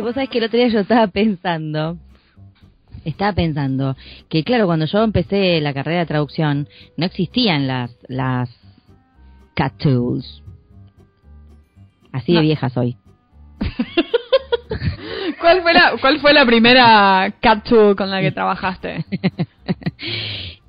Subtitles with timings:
[0.00, 1.98] Vos sabés que el otro día yo estaba pensando,
[3.04, 3.96] estaba pensando
[4.28, 8.50] que claro, cuando yo empecé la carrera de traducción, no existían las, las
[9.54, 10.42] cat tools.
[12.12, 12.96] Así de vieja soy.
[15.40, 19.04] ¿Cuál fue la, cuál fue la primera cat tool con la que trabajaste?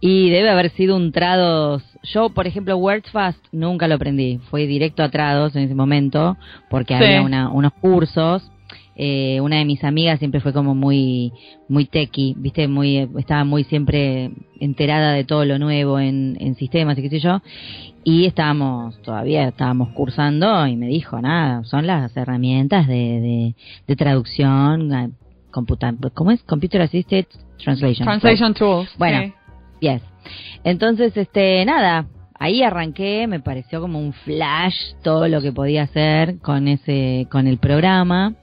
[0.03, 1.84] Y debe haber sido un Trados.
[2.02, 4.39] Yo, por ejemplo, WordFast nunca lo aprendí.
[4.49, 6.38] Fui directo a Trados en ese momento
[6.71, 7.03] porque Sí.
[7.03, 8.52] había una- unos cursos.
[8.95, 11.31] Eh, una de mis amigas siempre fue como muy
[11.70, 16.98] muy techie, viste, muy estaba muy siempre enterada de todo lo nuevo en, en sistemas
[16.98, 17.41] y qué sé yo.
[18.04, 23.55] Y estábamos todavía estábamos cursando y me dijo nada, son las herramientas de, de,
[23.88, 25.09] de traducción, eh,
[25.52, 26.42] computa- ¿cómo es?
[26.44, 27.26] Computer Assisted
[27.64, 28.05] Translation.
[28.05, 28.89] Translation tools.
[28.98, 29.34] Bueno.
[29.80, 30.02] Yes.
[30.64, 32.05] Entonces, este, nada,
[32.39, 37.48] ahí arranqué, me pareció como un flash todo lo que podía hacer con ese, con
[37.48, 38.36] el programa.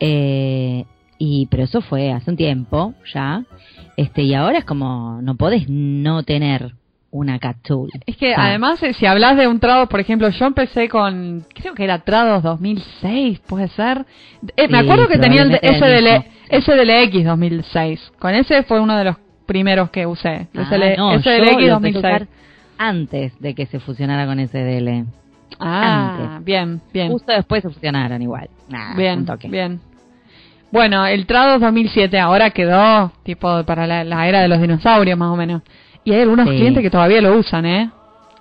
[0.00, 0.84] Eh,
[1.18, 3.44] y, pero eso fue hace un tiempo ya.
[3.96, 6.72] Este, y ahora es como, no podés no tener
[7.10, 7.90] una tool.
[8.06, 11.74] Es que además, eh, si hablas de un Trados, por ejemplo, yo empecé con, creo
[11.74, 14.04] que era Trados 2006, puede ser.
[14.56, 16.38] Eh, me acuerdo que tenía el SDL.
[16.50, 18.12] SDLX 2006.
[18.18, 20.48] Con ese fue uno de los primeros que usé.
[20.54, 21.96] Ah, SL, no, SDLX lo empecé a 2006.
[21.96, 22.28] usar
[22.78, 25.06] antes de que se fusionara con SDL.
[25.58, 26.44] Ah, antes.
[26.44, 27.10] bien, bien.
[27.10, 28.48] Justo después se fusionaron igual.
[28.68, 29.80] Nah, Bien, bien.
[30.70, 35.30] Bueno, el Trados 2007 ahora quedó tipo para la, la era de los dinosaurios más
[35.32, 35.62] o menos.
[36.04, 36.56] Y hay algunos Sí.
[36.56, 37.90] clientes que todavía lo usan, ¿eh?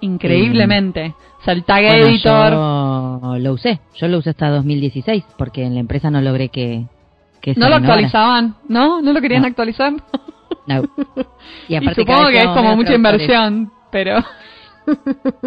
[0.01, 1.13] Increíblemente.
[1.39, 2.51] O sea, el Tag Bueno, Editor.
[2.51, 6.85] yo lo usé, yo lo usé hasta 2016 porque en la empresa no logré que,
[7.41, 8.55] que ¿No lo actualizaban?
[8.67, 9.01] ¿No?
[9.01, 9.47] ¿No lo querían No.
[9.47, 9.93] actualizar?
[10.65, 10.83] No.
[11.67, 14.23] Y Y aparte supongo cada vez que es como mucha inversión, pero...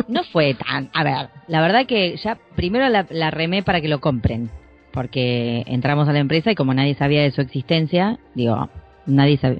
[0.09, 3.89] No fue tan, a ver, la verdad que ya primero la, la remé para que
[3.89, 4.51] lo compren,
[4.93, 8.69] porque entramos a la empresa y como nadie sabía de su existencia, digo,
[9.07, 9.59] nadie sab-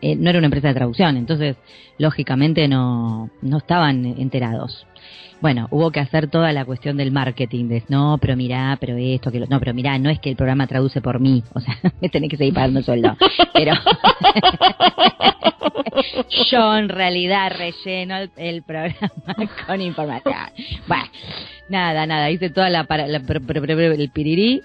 [0.00, 1.56] eh, no era una empresa de traducción, entonces
[1.98, 4.86] lógicamente no, no estaban enterados.
[5.40, 9.30] Bueno, hubo que hacer toda la cuestión del marketing, de no, pero mirá, pero esto,
[9.30, 11.78] que lo, no, pero mirá, no es que el programa traduce por mí, o sea,
[12.00, 13.16] me tenés que seguir pagando el sueldo,
[13.54, 13.72] pero
[16.50, 19.12] yo en realidad relleno el, programa
[19.66, 20.34] con información.
[20.88, 21.04] Bueno,
[21.68, 24.62] nada, nada, hice toda la, para, la el pirirí,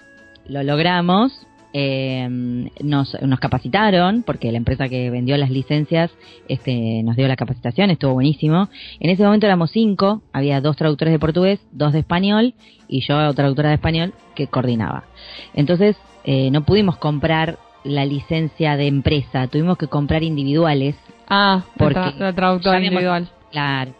[0.48, 2.26] lo logramos, eh,
[2.82, 6.10] nos, nos capacitaron, porque la empresa que vendió las licencias
[6.48, 8.68] este, nos dio la capacitación, estuvo buenísimo.
[9.00, 12.54] En ese momento éramos cinco, había dos traductores de portugués, dos de español
[12.88, 15.04] y yo traductora de español que coordinaba.
[15.52, 20.96] Entonces eh, no pudimos comprar la licencia de empresa, tuvimos que comprar individuales
[21.28, 23.28] Ah, Porque la, tra- la traductora individual.
[23.50, 23.92] Claro.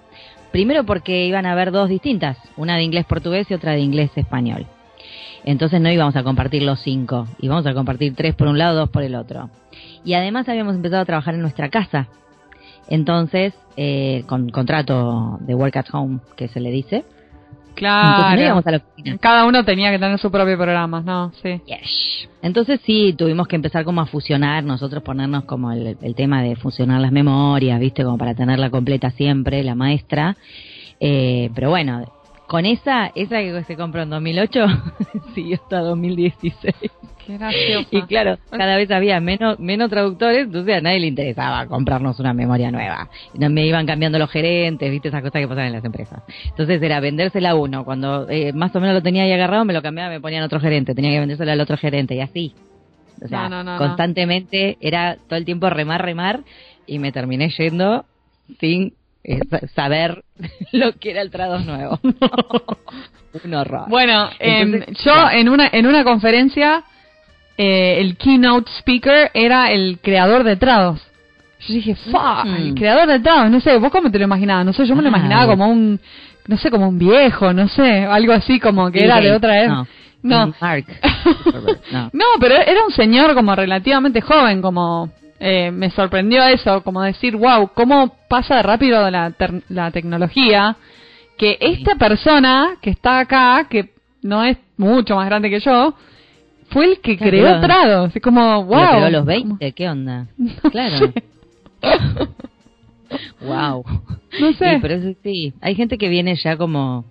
[0.53, 4.67] Primero porque iban a haber dos distintas, una de inglés-portugués y otra de inglés-español.
[5.45, 8.91] Entonces no íbamos a compartir los cinco, íbamos a compartir tres por un lado, dos
[8.91, 9.51] por el otro.
[10.05, 12.09] Y además habíamos empezado a trabajar en nuestra casa.
[12.89, 16.99] Entonces, eh, con contrato de work at home, que se le dice.
[16.99, 18.41] No Claro.
[18.41, 19.19] íbamos a la oficina.
[19.19, 21.33] Cada uno tenía que tener su propio programa, ¿no?
[21.43, 21.61] Sí.
[21.67, 22.29] Yes.
[22.41, 26.55] Entonces sí, tuvimos que empezar como a fusionar, nosotros ponernos como el, el tema de
[26.57, 28.05] fusionar las memorias, ¿viste?
[28.05, 30.37] Como para tenerla completa siempre, la maestra.
[31.01, 32.05] Eh, pero bueno,
[32.47, 34.67] con esa, esa que se compró en 2008,
[35.35, 36.75] siguió hasta 2016.
[37.27, 37.89] Qué gracioso.
[37.91, 42.35] Y claro, cada vez había menos menos traductores, entonces a nadie le interesaba comprarnos una
[42.35, 43.09] memoria nueva.
[43.33, 46.23] No me iban cambiando los gerentes, viste esas cosas que pasan en las empresas.
[46.51, 49.73] Entonces era vendérsela a uno, cuando eh, más o menos lo tenía ahí agarrado, me
[49.73, 52.55] lo cambiaba, me ponían otro gerente, tenía que vendérsela al otro gerente y así.
[53.25, 53.79] O sea, No, no, no, no.
[53.79, 56.41] constantemente era todo el tiempo remar, remar
[56.87, 58.05] y me terminé yendo
[58.61, 58.93] sin
[59.25, 60.23] eh, sa- saber
[60.73, 61.99] lo que era el trados nuevo.
[63.45, 63.89] Un horror.
[63.89, 65.33] Bueno, em, Entonces, yo ya.
[65.37, 66.85] en una en una conferencia
[67.59, 71.01] eh, el keynote speaker era el creador de Trados.
[71.67, 72.55] Yo dije, "Fa, Mm.
[72.57, 75.03] el creador de Trados, no sé, vos cómo te lo imaginabas, no sé, yo me
[75.03, 75.99] lo Ah, imaginaba como un
[76.47, 79.69] no sé, como un viejo, no sé, algo así como que era de otra vez.
[79.69, 79.87] No.
[80.23, 80.55] No.
[80.61, 80.85] Mark
[81.45, 82.11] Zuckerberg, no.
[82.13, 85.11] No, pero era un señor como relativamente joven, como
[85.47, 90.77] eh, me sorprendió eso, como decir, wow, cómo pasa de rápido la, ter- la tecnología,
[91.37, 93.91] que esta persona que está acá, que
[94.23, 95.93] no es mucho más grande que yo,
[96.71, 99.01] fue el que creó pero- Trados, es como, wow.
[99.01, 100.27] Lo a los 20, ¿qué onda?
[100.73, 101.13] Claro.
[103.43, 103.85] wow.
[104.41, 104.71] No sé.
[104.75, 107.05] Sí, pero sí, hay gente que viene ya como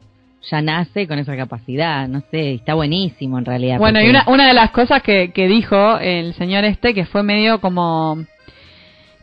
[0.50, 3.78] ya nace con esa capacidad, no sé, está buenísimo en realidad.
[3.78, 7.24] Bueno, y una, una de las cosas que, que dijo el señor este, que fue
[7.24, 8.18] medio como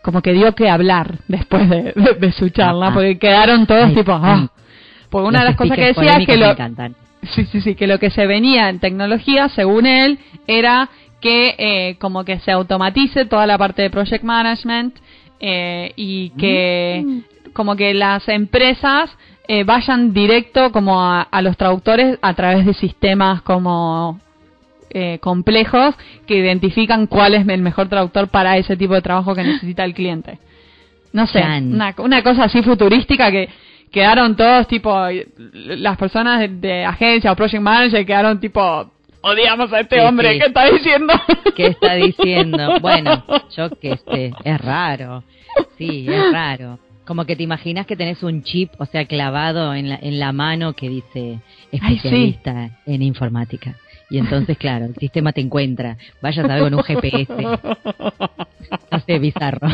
[0.03, 2.95] como que dio que hablar después de, de- de su charla, Ah, ah.
[2.95, 4.49] porque quedaron todos Ay, tipo, ah.
[5.11, 6.55] Porque una de las cosas que decía es que lo,
[7.35, 10.89] sí, sí, sí, que lo que se venía en tecnología, según él, era
[11.21, 14.97] que eh, como que se automatice toda la parte de project management
[15.39, 17.19] eh, y que Mm.
[17.53, 19.11] como que las empresas
[19.53, 24.21] eh, vayan directo como a, a los traductores a través de sistemas como
[24.91, 29.43] eh, complejos que identifican cuál es el mejor traductor para ese tipo de trabajo que
[29.43, 30.39] necesita el cliente.
[31.13, 33.49] No sé, una, una cosa así futurística que
[33.91, 34.97] quedaron todos tipo,
[35.37, 38.89] las personas de, de agencia o project manager quedaron tipo,
[39.21, 40.39] odiamos a este Sí, hombre, sí.
[40.39, 41.15] ¿qué está diciendo?
[41.57, 42.79] ¿Qué está diciendo?
[42.81, 43.25] Bueno,
[43.57, 45.25] yo que sé, es raro.
[45.77, 46.79] Sí, es raro.
[47.11, 50.31] Como que te imaginas que tenés un chip, o sea, clavado en la, en la
[50.31, 51.41] mano que dice Ay,
[51.73, 51.77] sí.
[51.97, 53.75] especialista en informática.
[54.11, 55.97] Y entonces, claro, el sistema te encuentra.
[56.23, 57.27] Vayas a ver con un GPS.
[59.07, 59.67] Sé, bizarro.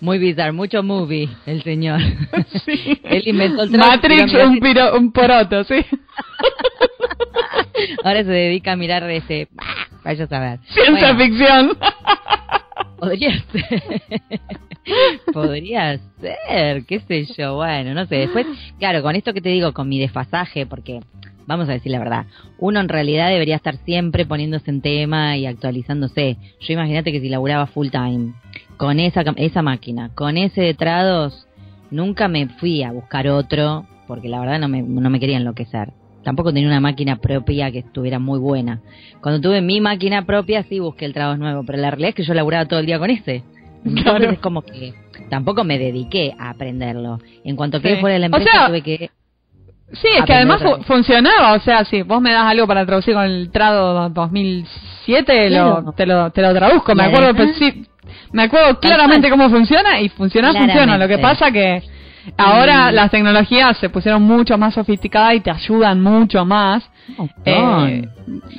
[0.00, 2.00] Muy bizarro, mucho movie, el señor.
[2.64, 3.00] Sí.
[3.04, 3.70] Él inventó el.
[3.72, 5.84] Matrix, un, piro- un poroto, sí.
[8.02, 9.48] Ahora se dedica a mirar ese.
[10.02, 10.58] Vayas a ver.
[10.68, 11.78] Ciencia Bueno, ficción.
[12.98, 13.82] Podría ser.
[15.32, 17.56] Podría ser, qué sé yo.
[17.56, 18.16] Bueno, no sé.
[18.16, 18.46] Después,
[18.78, 21.00] claro, con esto que te digo, con mi desfasaje, porque
[21.46, 22.26] vamos a decir la verdad,
[22.58, 26.36] uno en realidad debería estar siempre poniéndose en tema y actualizándose.
[26.60, 28.34] Yo imagínate que si laburaba full time
[28.76, 31.46] con esa, esa máquina, con ese de trados,
[31.90, 35.92] nunca me fui a buscar otro, porque la verdad no me, no me quería enloquecer.
[36.26, 38.80] Tampoco tenía una máquina propia que estuviera muy buena.
[39.22, 42.24] Cuando tuve mi máquina propia sí busqué el trabajo nuevo, pero la realidad es que
[42.24, 43.44] yo laburaba todo el día con ese.
[43.84, 44.30] Entonces Claro.
[44.32, 44.92] es como que
[45.30, 47.20] tampoco me dediqué a aprenderlo.
[47.44, 48.00] En cuanto que Sí.
[48.00, 49.10] fuera de la O empresa sea, tuve que...
[49.92, 53.14] Sí, es que además fu- funcionaba, o sea, si vos me das algo para traducir
[53.14, 55.80] con el Trado 2007, Claro.
[55.86, 57.86] lo, te, lo, te lo traduzco, me acuerdo, sí,
[58.32, 60.98] me acuerdo claramente cómo funciona y funciona, funciona.
[60.98, 61.22] Lo que Claramente.
[61.22, 61.82] pasa que
[62.36, 66.82] ahora Y- las tecnologías se pusieron mucho más sofisticadas y te ayudan mucho más.
[67.16, 67.88] Montón.
[67.88, 68.08] eh,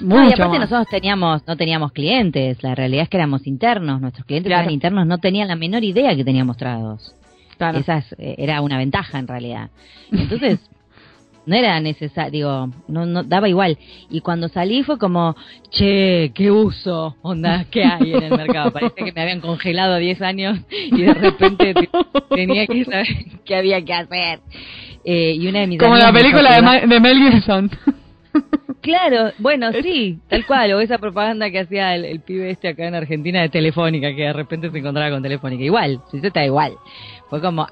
[0.02, 0.60] No, y aparte más.
[0.62, 4.62] nosotros teníamos, no teníamos clientes, la realidad es que éramos internos, nuestros clientes Claro.
[4.64, 7.14] eran internos, no tenían la menor idea que teníamos trados.
[7.58, 7.80] Claro.
[7.80, 9.70] Esa es- eh, era una ventaja en realidad.
[10.12, 10.60] Entonces,
[11.48, 13.78] no era necesario, digo, no, no daba igual.
[14.12, 15.36] Y cuando salí fue como,
[15.72, 18.72] che, qué uso, onda, ¿qué hay en el mercado?
[18.72, 21.90] Parece que me habían congelado 10 años y de repente te-
[22.36, 23.08] tenía que saber
[23.46, 24.40] qué había que hacer.
[25.04, 27.72] Eh, y una de mis Como la película de, iba- Ma- de Mel Gibson.
[28.82, 32.88] Claro, bueno, sí, tal cual, o esa propaganda que hacía el, el pibe este acá
[32.88, 35.64] en Argentina de Telefónica, que de repente se encontraba con Telefónica.
[35.64, 36.74] Igual, si está igual.
[37.30, 37.72] Fue como, ¡ah!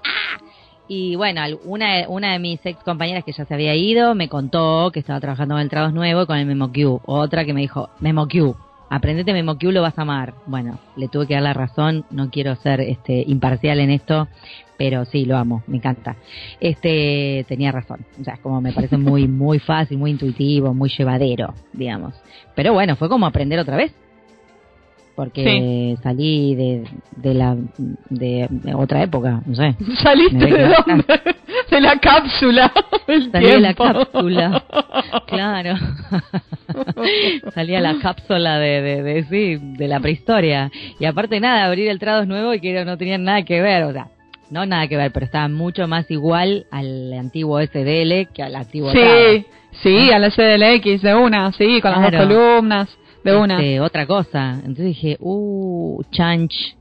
[0.88, 4.92] Y bueno, una, una de mis ex compañeras que ya se había ido me contó
[4.92, 7.02] que estaba trabajando con el Trados Nuevo y con el MemoQ.
[7.06, 8.56] Otra que me dijo, MemoQ,
[8.90, 10.36] aprendete MemoQ, lo vas a amar.
[10.46, 14.28] Bueno, le tuve que dar la razón, no quiero ser este imparcial en esto,
[14.78, 16.18] pero sí, lo amo, me encanta.
[16.60, 18.06] Este, tenía razón.
[18.20, 22.14] O sea, como me parece muy, muy fácil, muy intuitivo, muy llevadero, digamos.
[22.56, 23.94] Pero bueno, fue como aprender otra vez.
[25.16, 26.84] Porque salí de,
[27.16, 27.56] de la,
[28.10, 29.76] de otra época, no sé.
[30.04, 31.06] Saliste de dónde?
[31.72, 32.72] De la cápsula.
[33.08, 34.64] del Salí de la cápsula.
[35.26, 35.76] Claro.
[37.54, 40.70] Salía la cápsula de, de, de, sí, de la prehistoria.
[41.00, 43.94] Y aparte nada, abrir el Trados nuevo y que no tenían nada que ver, o
[43.94, 44.10] sea,
[44.52, 48.92] no nada que ver, pero estaba mucho más igual al antiguo SDL que al antiguo.
[48.92, 49.46] Sí,
[49.82, 52.90] sí, a la CDLX de una, sí, con las dos columnas
[53.32, 53.56] de una.
[53.56, 54.52] Este, otra cosa.
[54.54, 56.76] Entonces dije, uh, chanch.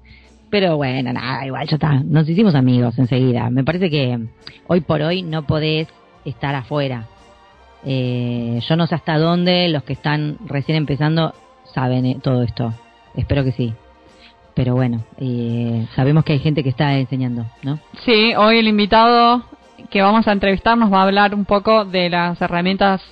[0.50, 1.94] Pero bueno, nada, igual ya está.
[2.04, 3.50] Nos hicimos amigos enseguida.
[3.50, 4.18] Me parece que
[4.68, 5.88] hoy por hoy no podés
[6.24, 7.06] estar afuera.
[7.84, 11.34] Eh, yo no sé hasta dónde los que están recién empezando
[11.74, 12.72] saben eh, todo esto.
[13.16, 13.74] Espero que sí.
[14.54, 17.80] Pero bueno, eh, sabemos que hay gente que está enseñando, ¿no?
[18.04, 19.44] Sí, hoy el invitado
[19.90, 23.02] que vamos a entrevistar nos va a hablar un poco de las herramientas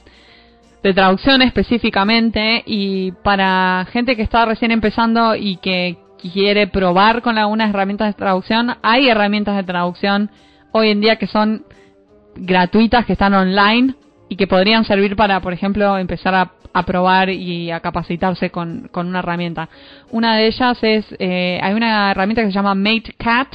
[0.83, 5.99] de traducción específicamente y para gente que está recién empezando y que
[6.33, 10.31] quiere probar con algunas herramientas de traducción, hay herramientas de traducción
[10.73, 11.65] hoy en día que son
[12.35, 13.95] gratuitas, que están online
[14.29, 18.89] y que podrían servir para, por ejemplo, empezar a, a probar y a capacitarse con,
[18.91, 19.69] con una herramienta.
[20.11, 23.49] Una de ellas es, eh, hay una herramienta que se llama MateCat,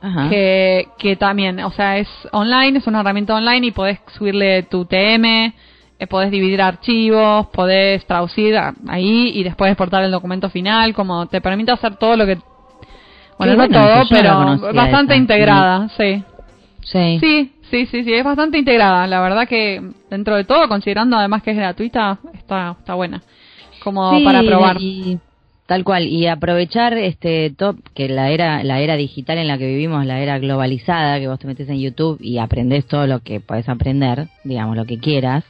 [0.00, 0.28] Ajá.
[0.28, 4.84] que, que también, o sea, es online, es una herramienta online y podés subirle tu
[4.84, 5.52] TM,
[5.98, 11.26] eh, podés dividir archivos, podés traducir a- ahí y después exportar el documento final, como
[11.26, 12.38] te permite hacer todo lo que...
[13.38, 15.20] Bueno, no bueno todo, pero bastante esa.
[15.20, 16.22] integrada, sí.
[16.82, 17.18] Sí.
[17.20, 19.06] Sí, sí, sí, sí, es bastante integrada.
[19.06, 23.22] La verdad que dentro de todo, considerando además que es gratuita, está, está buena.
[23.82, 24.76] Como Sí, para probar.
[24.80, 25.18] y-
[25.66, 29.66] tal cual y aprovechar este top que la era la era digital en la que
[29.66, 33.40] vivimos la era globalizada que vos te metes en YouTube y aprendés todo lo que
[33.40, 35.42] podés aprender digamos lo que quieras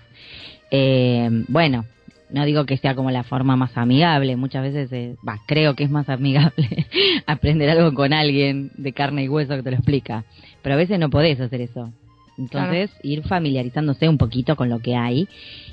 [0.70, 1.84] eh, bueno
[2.30, 5.90] no digo que sea como la forma más amigable, muchas veces, eh, creo que es
[5.90, 6.86] más amigable
[7.26, 10.24] aprender algo con alguien de carne y hueso que te lo explica,
[10.62, 11.92] pero a veces no podés hacer eso.
[12.38, 15.26] Entonces, ir familiarizándose un poquito con lo que hay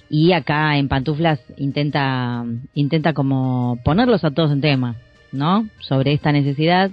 [0.10, 4.96] y acá en Pantuflas intenta intenta como ponerlos a todos en tema,
[5.34, 5.68] ¿no?
[5.80, 6.92] Sobre esta necesidad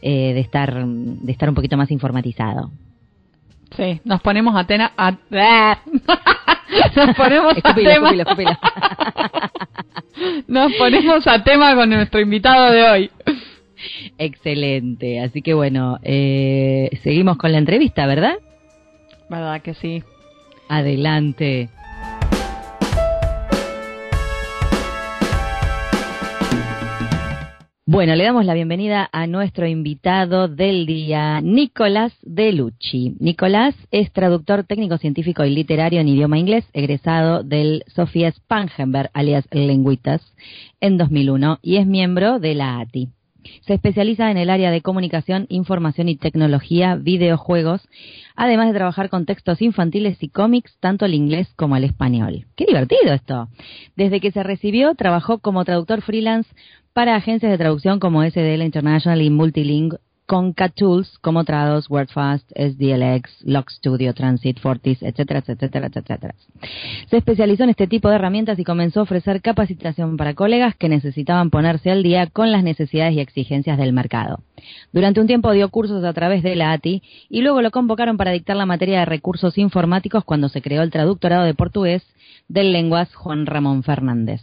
[0.00, 2.70] eh, de estar de estar un poquito más informatizado.
[3.76, 5.12] Sí, nos ponemos a tena a...
[6.96, 8.12] nos ponemos a tema
[10.48, 13.10] nos ponemos a tema con nuestro invitado de hoy.
[14.18, 18.34] Excelente, así que bueno, eh, seguimos con la entrevista, ¿verdad?
[19.28, 20.02] ¿Verdad que sí?
[20.68, 21.68] Adelante.
[27.92, 33.16] Bueno, le damos la bienvenida a nuestro invitado del día, Nicolás Delucci.
[33.18, 39.44] Nicolás es traductor técnico científico y literario en idioma inglés, egresado del Sofía Spangenberg, alias
[39.50, 40.22] Lenguitas,
[40.80, 43.08] en 2001 y es miembro de la ATI.
[43.62, 47.88] Se especializa en el área de comunicación, información y tecnología, videojuegos,
[48.36, 52.46] además de trabajar con textos infantiles y cómics, tanto el inglés como el español.
[52.56, 53.48] ¡Qué divertido esto!
[53.96, 56.50] Desde que se recibió, trabajó como traductor freelance
[56.92, 59.98] para agencias de traducción como SDL International y Multilingue
[60.30, 66.34] con Tools como Trados, WordFast, SDLX, Log Studio, Transit, Fortis, etcétera, etcétera, etcétera.
[67.10, 70.88] Se especializó en este tipo de herramientas y comenzó a ofrecer capacitación para colegas que
[70.88, 74.38] necesitaban ponerse al día con las necesidades y exigencias del mercado.
[74.92, 78.30] Durante un tiempo dio cursos a través de la ATI y luego lo convocaron para
[78.30, 82.04] dictar la materia de recursos informáticos cuando se creó el traductorado de portugués
[82.46, 84.42] del lenguas Juan Ramón Fernández.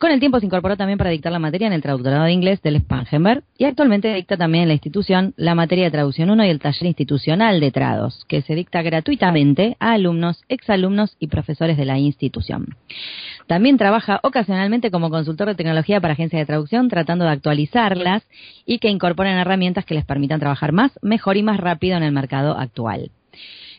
[0.00, 2.62] Con el tiempo se incorporó también para dictar la materia en el traductorado de inglés
[2.62, 6.48] del Spangenberg y actualmente dicta también en la institución la materia de traducción 1 y
[6.48, 11.84] el taller institucional de trados, que se dicta gratuitamente a alumnos, exalumnos y profesores de
[11.84, 12.68] la institución.
[13.46, 18.22] También trabaja ocasionalmente como consultor de tecnología para agencias de traducción, tratando de actualizarlas
[18.64, 22.12] y que incorporen herramientas que les permitan trabajar más, mejor y más rápido en el
[22.12, 23.10] mercado actual.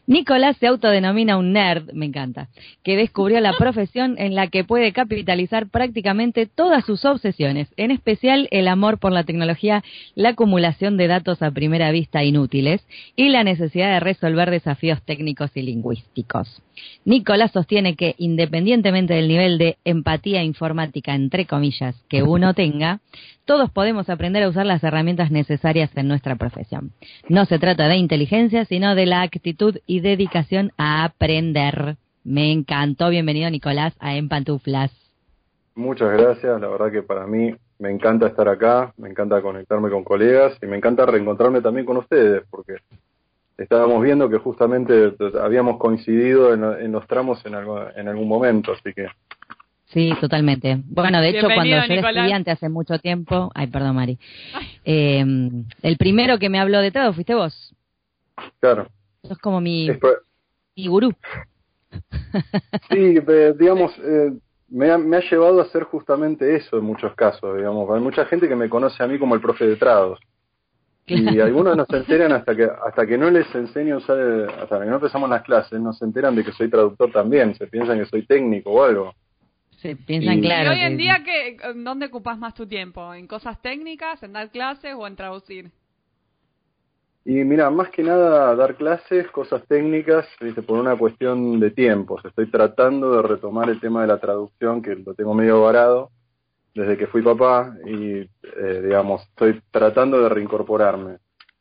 [0.08, 2.50] Nicolás se autodenomina un nerd, me encanta,
[2.84, 8.48] que descubrió la profesión en la que puede capitalizar prácticamente todas sus obsesiones, en especial
[8.52, 9.84] el amor por la tecnología,
[10.16, 15.52] la acumulación de datos a primera vista inútiles y la necesidad de resolver desafíos técnicos
[15.56, 16.62] y lingüísticos.
[17.06, 23.02] Nicolás sostiene que, independientemente del nivel de empatía informática, entre comillas, que uno tenga,
[23.46, 26.92] todos podemos aprender a usar las herramientas necesarias en nuestra profesión.
[27.28, 31.98] No se trata de inteligencia, sino de la actitud y dedicación a aprender.
[32.24, 33.10] Me encantó.
[33.10, 34.90] Bienvenido, Nicolás, a En Pantuflas.
[35.76, 36.62] Muchas gracias.
[36.62, 40.66] La verdad que para mí me encanta estar acá, me encanta conectarme con colegas y
[40.66, 42.76] me encanta reencontrarme también con ustedes, porque
[43.58, 49.08] estábamos viendo que justamente habíamos coincidido en, los tramos en, en algún momento, así que
[49.88, 50.80] Sí, totalmente.
[50.86, 54.18] Bueno, de hecho, cuando yo era estudiante hace mucho tiempo, ay, perdón, Mari,
[54.86, 55.26] eh,
[55.82, 57.76] el primero que me habló de todo fuiste vos.
[58.62, 58.88] Claro.
[59.24, 59.90] Sos como mi,
[60.76, 61.14] mi gurú.
[62.90, 63.20] Sí,
[63.60, 64.32] digamos, eh,
[64.70, 67.90] me, ha, me ha llevado a hacer justamente eso en muchos casos, digamos.
[67.92, 70.20] Hay mucha gente que me conoce a mí como el profe de trados.
[71.06, 74.20] Y algunos no se enteran hasta que hasta que no les enseño a usar,
[74.62, 77.68] hasta que no empezamos las clases, no se enteran de que soy traductor también, se
[77.68, 79.14] piensan que soy técnico o algo.
[79.78, 80.74] Se piensan claro.
[80.74, 83.14] ¿Y hoy en día qué, dónde ocupas más tu tiempo?
[83.14, 85.72] ¿En cosas técnicas, en dar clases o en traducir?
[87.24, 90.26] Y mira, más que nada dar clases, cosas técnicas,
[90.66, 92.26] por una cuestión de tiempos.
[92.26, 96.10] Estoy tratando de retomar el tema de la traducción, que lo tengo medio varado
[96.74, 101.18] desde que fui papá y, eh, digamos, estoy tratando de reincorporarme.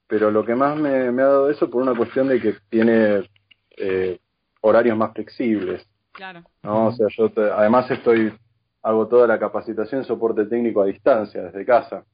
[0.06, 3.28] Pero lo que más me, ha dado eso por una cuestión de que tiene
[3.76, 4.18] eh,
[4.62, 5.86] horarios más flexibles.
[6.12, 6.42] Claro.
[6.62, 6.86] ¿no?
[6.88, 8.32] O sea, yo además estoy,
[8.82, 12.04] hago toda la capacitación, soporte técnico a distancia, desde casa.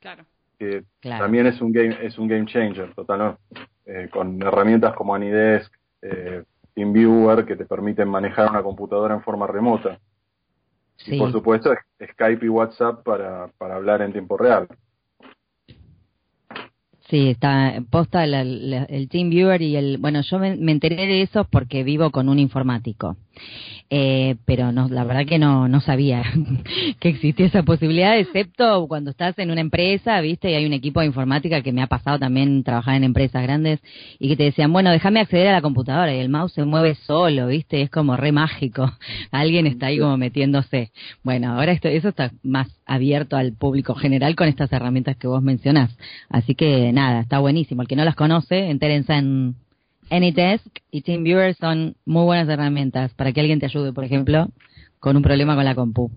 [0.00, 0.24] Claro.
[0.58, 3.38] Que también es un game, es un game changer, total, ¿no?
[3.84, 6.44] Eh, con herramientas como Anidesk, eh,
[6.74, 9.98] TeamViewer, que te permiten manejar una computadora en forma remota.
[11.06, 11.74] Y por supuesto,
[12.12, 14.68] Skype y WhatsApp para, para hablar en tiempo real.
[17.08, 19.98] Sí, está posta el, el, TeamViewer y el...
[19.98, 23.16] Bueno, yo me, me, enteré de eso porque vivo con un informático.
[23.94, 26.22] Eh, pero no, la verdad que no, no sabía
[26.98, 31.00] que existía esa posibilidad, excepto cuando estás en una empresa, viste, y hay un equipo
[31.00, 33.80] de informática que me ha pasado también trabajar en empresas grandes
[34.18, 36.94] y que te decían, bueno, déjame acceder a la computadora y el mouse se mueve
[36.94, 38.90] solo, viste, es como re mágico.
[39.30, 40.90] Alguien está ahí como metiéndose.
[41.22, 45.42] Bueno, ahora esto, eso está más abierto al público general con estas herramientas que vos
[45.42, 45.94] mencionás.
[46.30, 47.82] Así que nada, está buenísimo.
[47.82, 49.56] El que no las conoce, entérense en
[50.10, 54.48] AnyDesk y TeamViewer son muy buenas herramientas para que alguien te ayude, por ejemplo,
[54.98, 56.10] con un problema con la compu.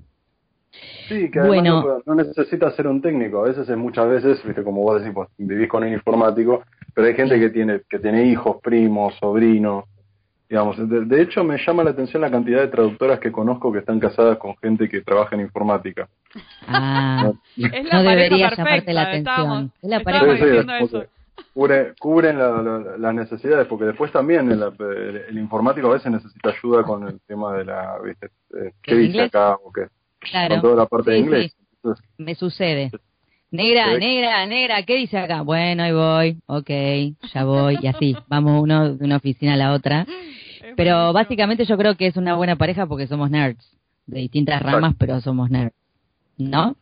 [1.07, 3.39] Sí, que además no, necesita ser un técnico.
[3.39, 6.63] A veces es muchas veces, viste, como vos decís, pues, vivís con un informático,
[6.93, 9.85] pero hay gente que tiene que tiene hijos, primos, sobrinos.
[10.49, 13.99] Digamos, de, hecho me llama la atención la cantidad de traductoras que conozco que están
[13.99, 16.07] casadas con gente que trabaja en informática.
[16.67, 19.71] Ah, no, debería llamarte la atención.
[19.81, 21.07] Es la pareja
[21.99, 27.55] cubren las necesidades, porque después también el, informático a veces necesita ayuda con el tema
[27.57, 28.27] de la, ¿viste?
[28.53, 29.55] Eh, ¿Qué dice acá?
[29.63, 29.87] O qué,
[30.19, 30.55] claro.
[30.55, 31.55] Con toda la parte de inglés.
[32.17, 32.91] Me sucede.
[33.51, 35.41] Negra, negra, negra, ¿qué dice acá?
[35.41, 36.69] Bueno, ahí voy, ok,
[37.33, 40.05] ya voy, y así, vamos uno de una oficina a la otra.
[40.75, 43.77] Pero básicamente yo creo que es una buena pareja porque somos nerds,
[44.07, 45.75] de distintas ramas, pero somos nerds,
[46.37, 46.75] ¿no?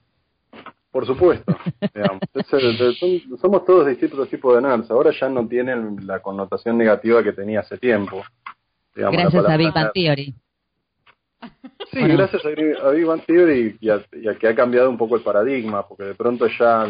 [0.93, 1.57] Por supuesto.
[3.41, 4.91] somos todos distintos tipos de nerds.
[4.91, 8.23] Ahora ya no tienen la connotación negativa que tenía hace tiempo.
[8.93, 10.35] gracias a Big Bang Theory.
[11.91, 14.03] Sí, gracias a, Big Bang Theory y a,
[14.39, 16.85] que ha cambiado un poco el paradigma, porque de pronto ya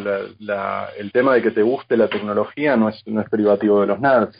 [0.97, 4.01] el tema de que te guste la tecnología no es, no es privativo de los
[4.01, 4.37] nerds.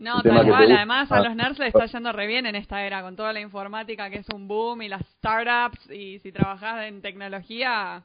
[0.00, 0.70] No, tal cual.
[0.70, 3.40] Además, a los nerds les está yendo re bien en esta era, con toda la
[3.40, 5.90] informática que es un boom y las startups.
[5.90, 8.04] Y si trabajas en tecnología,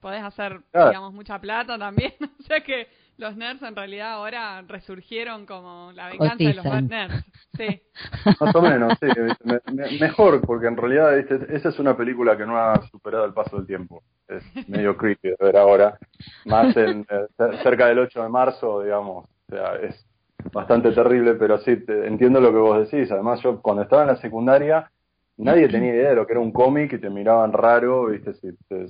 [0.00, 2.12] podés hacer, digamos, mucha plata también.
[2.40, 2.88] o sea que
[3.18, 7.24] los nerds en realidad ahora resurgieron como la venganza de los nerds.
[7.56, 7.82] Sí.
[8.40, 9.98] Más o menos, sí.
[9.98, 13.66] mejor, porque en realidad esa es una película que no ha superado el paso del
[13.66, 14.02] tiempo.
[14.28, 15.98] Es medio creepy de ver ahora.
[16.44, 17.26] Más en, eh,
[17.62, 19.24] cerca del 8 de marzo, digamos.
[19.48, 20.06] O sea, es
[20.52, 23.10] bastante terrible, pero sí, entiendo lo que vos decís.
[23.10, 24.90] Además, yo cuando estaba en la secundaria
[25.38, 28.48] nadie tenía idea de lo que era un cómic y te miraban raro, viste, si,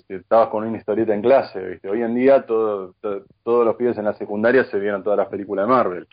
[0.09, 1.88] estabas con una historieta en clase, viste.
[1.88, 2.95] Hoy en día todo,
[3.43, 6.07] todos los pibes en la secundaria se vieron todas las películas de Marvel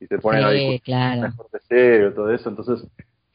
[0.00, 1.22] y se ponen ahí claro.
[1.22, 2.86] mejor de serio, todo eso, entonces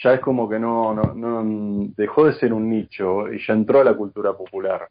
[0.01, 3.81] ya es como que no, no, no dejó de ser un nicho y ya entró
[3.81, 4.87] a la cultura popular.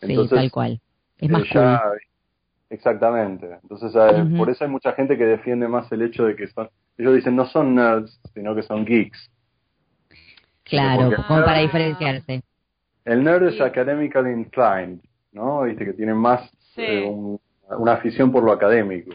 [0.00, 0.80] Entonces, sí, tal cual.
[1.18, 1.78] Es más eh,
[2.70, 3.58] Exactamente.
[3.62, 3.92] Entonces,
[4.36, 7.36] por eso hay mucha gente que defiende más el hecho de que son, ellos dicen
[7.36, 9.30] no son nerds, sino que son geeks.
[10.70, 12.42] Claro, como para diferenciarse.
[13.04, 15.00] El nerd es academically inclined,
[15.32, 15.62] ¿no?
[15.62, 17.10] Viste que tiene más eh,
[17.78, 19.12] una afición por lo académico.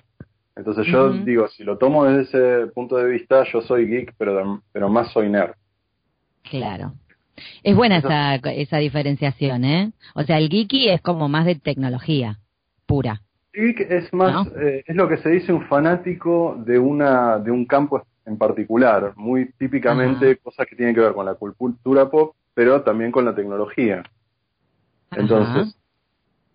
[0.56, 4.62] Entonces yo digo, si lo tomo desde ese punto de vista, yo soy geek, pero,
[4.72, 5.54] pero más soy nerd.
[6.44, 6.94] Claro.
[7.64, 9.92] Es buena esa, esa diferenciación, ¿eh?
[10.14, 12.40] O sea, el geeky es como más de tecnología
[12.86, 13.22] pura.
[13.54, 17.66] Geek es más, eh, es lo que se dice un fanático de una de un
[17.66, 22.82] campo en particular, muy típicamente cosas que tienen que ver con la cultura pop, pero
[22.82, 24.04] también con la tecnología.
[25.12, 25.78] Entonces,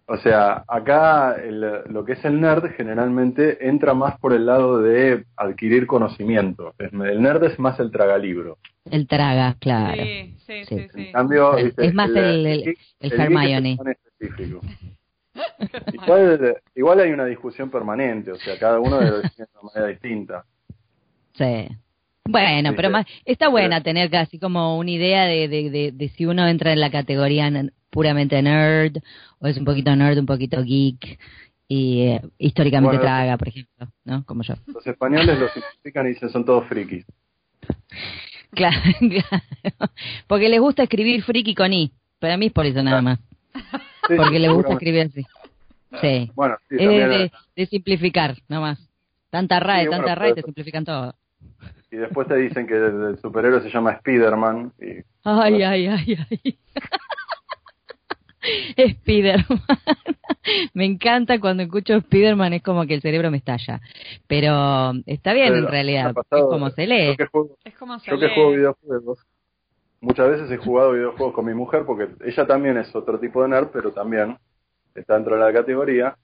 [0.06, 5.24] o sea, acá lo que es el nerd generalmente entra más por el lado de
[5.36, 6.74] adquirir conocimiento.
[6.78, 8.58] El nerd es más el tragalibro.
[8.90, 10.02] El traga, claro.
[10.02, 10.88] Sí, sí, sí.
[10.94, 13.78] En cambio, es, más el, el, Hermione.
[15.92, 19.86] igual, igual hay una discusión permanente, o sea, cada uno debe decir de una manera
[19.92, 20.44] distinta.
[21.34, 21.68] Sí.
[22.24, 26.46] Bueno, pero más, está buena tener casi como una idea de, de, de, si uno
[26.46, 27.50] entra en la categoría
[27.90, 28.98] puramente nerd
[29.40, 31.18] o es un poquito nerd, un poquito geek
[31.66, 34.24] y eh, históricamente traga, por ejemplo, ¿no?
[34.24, 34.54] Como yo.
[34.66, 37.04] Los españoles lo simplifican y dicen son todos frikis.
[38.52, 39.92] Claro, claro.
[40.26, 41.92] Porque les gusta escribir friki con i.
[42.18, 43.20] Para mí es por eso nada más.
[44.08, 45.24] Porque les gusta escribir así.
[46.00, 46.32] Sí.
[46.34, 48.88] Bueno, sí, es de, de, simplificar, nada más.
[49.30, 51.14] Tanta RAE, tanta RAE, te simplifican todo.
[51.90, 54.72] Y después te dicen que el, superhéroe se llama Spiderman.
[54.80, 56.58] Y, ay, ay, ay, ay.
[58.92, 59.60] Spiderman.
[60.74, 63.80] me encanta cuando escucho Spiderman, es como que el cerebro me estalla.
[64.28, 67.08] Pero está bien en realidad, es como se lee.
[67.08, 67.24] Yo que
[67.64, 69.26] es como se yo que juego videojuegos,
[70.00, 73.48] muchas veces he jugado videojuegos con mi mujer porque ella también es otro tipo de
[73.48, 74.38] nerd, pero también
[74.94, 76.16] está dentro de la categoría.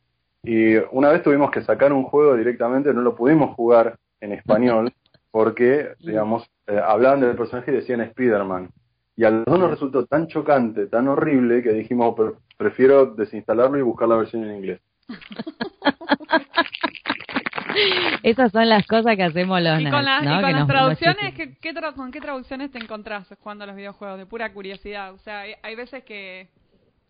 [0.42, 4.92] Y una vez tuvimos que sacar un juego directamente, no lo pudimos jugar en español
[5.36, 8.70] porque, digamos, eh, hablaban del personaje y decían Spider-Man.
[9.16, 12.14] Y a los dos nos resultó tan chocante, tan horrible, que dijimos,
[12.56, 14.80] prefiero desinstalarlo y buscar la versión en inglés.
[18.22, 21.34] Esas son las cosas que hacemos los ¿Y con, las traducciones,
[21.94, 24.16] ¿con qué traducciones te encontrás jugando a los videojuegos?
[24.16, 25.12] De pura curiosidad.
[25.12, 26.48] O sea, hay, veces que,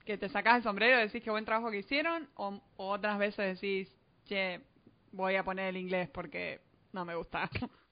[0.04, 3.20] que te sacás el sombrero y decís qué buen trabajo que hicieron, o, o otras
[3.20, 4.62] veces decís, che,
[5.12, 6.58] voy a poner el inglés porque
[6.92, 7.48] no me gusta.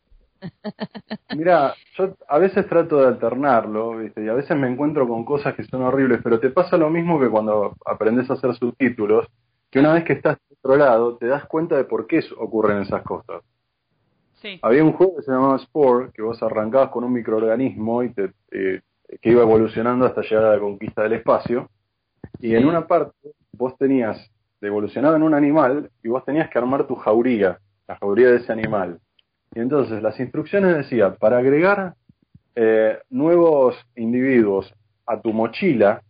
[1.37, 4.25] Mira, yo a veces trato de alternarlo, ¿viste?
[4.25, 7.21] y a veces me encuentro con cosas que son horribles, pero te pasa lo mismo
[7.21, 9.27] que cuando aprendes a hacer subtítulos,
[9.71, 12.83] que una vez que estás de otro lado, te das cuenta de por qué ocurren
[12.83, 13.43] esas cosas.
[14.35, 14.59] Sí.
[14.63, 18.33] Había un juego que se llamaba Spore, que vos arrancabas con un microorganismo y te,
[19.21, 21.69] que iba evolucionando hasta llegar a la conquista del espacio.
[22.41, 23.17] Y en una parte
[23.53, 24.31] vos tenías,
[24.61, 28.53] evolucionado en un animal y vos tenías que armar tu jauría, la jauría de ese
[28.53, 28.99] animal.
[29.55, 31.95] Y entonces las instrucciones decían, para agregar
[32.57, 34.73] eh, nuevos individuos
[35.07, 36.03] a tu mochila,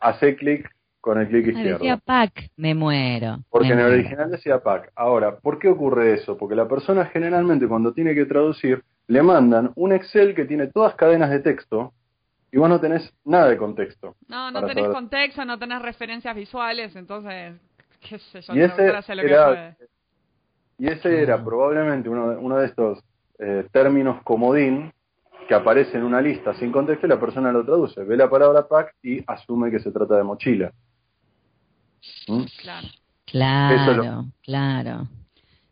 [0.00, 1.78] hace clic con el clic izquierdo.
[1.78, 3.38] Decía pack, me muero.
[3.50, 4.00] Porque me en el muero.
[4.00, 4.92] original decía pack.
[4.94, 6.36] Ahora, ¿por qué ocurre eso?
[6.36, 10.94] Porque la persona generalmente cuando tiene que traducir, le mandan un Excel que tiene todas
[10.94, 11.92] cadenas de texto
[12.52, 14.16] y vos no tenés nada de contexto.
[14.26, 14.92] No, no tenés saber.
[14.92, 17.54] contexto, no tenés referencias visuales, entonces,
[18.00, 19.02] qué sé yo, Y ese era-
[19.46, 19.76] puede.
[20.78, 22.98] Y ese era probablemente uno, de- uno de estos
[23.38, 24.92] eh, términos comodín
[25.48, 28.02] que aparece en una lista sin contexto y la persona lo traduce.
[28.04, 30.72] Ve la palabra pack y asume que se trata de mochila.
[32.28, 32.42] ¿Mm?
[32.60, 32.88] Claro.
[33.26, 35.06] Claro, claro.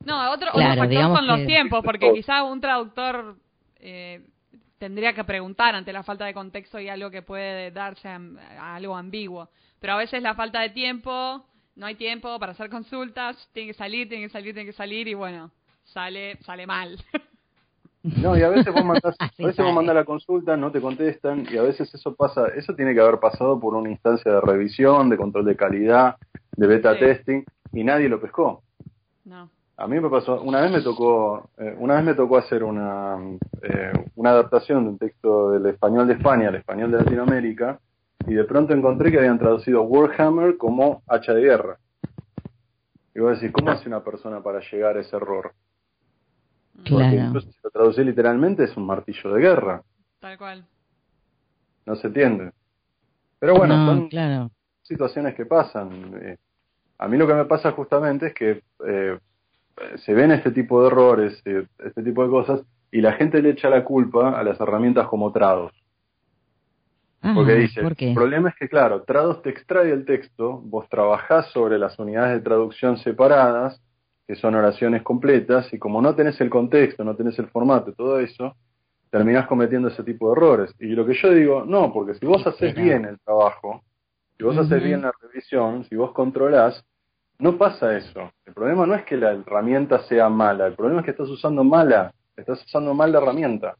[0.04, 3.36] No, otro, Claro, otro factor son los que- tiempos, porque quizá un traductor
[3.80, 4.24] eh,
[4.78, 8.20] tendría que preguntar ante la falta de contexto y algo que puede darse a,
[8.60, 9.48] a algo ambiguo.
[9.80, 11.44] Pero a veces la falta de tiempo,
[11.76, 15.06] no hay tiempo para hacer consultas, tiene que salir, tiene que salir, tiene que salir
[15.08, 15.50] y bueno,
[15.84, 16.96] sale sale mal.
[18.22, 21.44] No, y a veces vos mandás, a veces vos mandás la consulta, no te contestan,
[21.50, 25.10] y a veces eso pasa, eso tiene que haber pasado por una instancia de revisión,
[25.10, 26.14] de control de calidad,
[26.56, 27.00] de beta Sí.
[27.00, 28.62] testing, y nadie lo pescó.
[29.24, 29.50] no.
[29.78, 33.18] A mí me pasó, una vez me tocó, eh, una vez me tocó hacer una,
[33.60, 37.78] eh, una adaptación de un texto del español de España al español de Latinoamérica,
[38.26, 41.78] y de pronto encontré que habían traducido Warhammer como hacha de guerra.
[43.14, 45.52] Y vos decís, ¿cómo hace una persona para llegar a ese error?
[46.76, 47.16] Porque Claro.
[47.28, 49.82] incluso si lo traducí literalmente es un martillo de guerra,
[50.20, 50.64] Tal cual.
[51.86, 52.52] no se entiende.
[53.38, 54.50] Pero bueno, No, son claro.
[54.82, 56.18] situaciones que pasan.
[56.20, 56.36] Eh,
[56.98, 59.18] a mí lo que me pasa justamente es que eh,
[59.96, 62.60] se ven este tipo de errores, eh, este tipo de cosas,
[62.90, 65.72] y la gente le echa la culpa a las herramientas como Trados.
[67.34, 71.78] Porque dice, el problema es que, claro, Trados te extrae el texto, vos trabajás sobre
[71.78, 73.80] las unidades de traducción separadas,
[74.26, 78.18] que son oraciones completas, y como no tenés el contexto, no tenés el formato, todo
[78.20, 78.56] eso,
[79.10, 80.74] terminás cometiendo ese tipo de errores.
[80.80, 83.82] Y lo que yo digo, no, porque si vos haces bien el trabajo,
[84.36, 86.84] si vos haces bien la revisión, si vos controlás,
[87.38, 88.32] no pasa eso.
[88.44, 91.64] El problema no es que la herramienta sea mala, el problema es que estás usando
[91.64, 93.76] mala, estás usando mal la herramienta.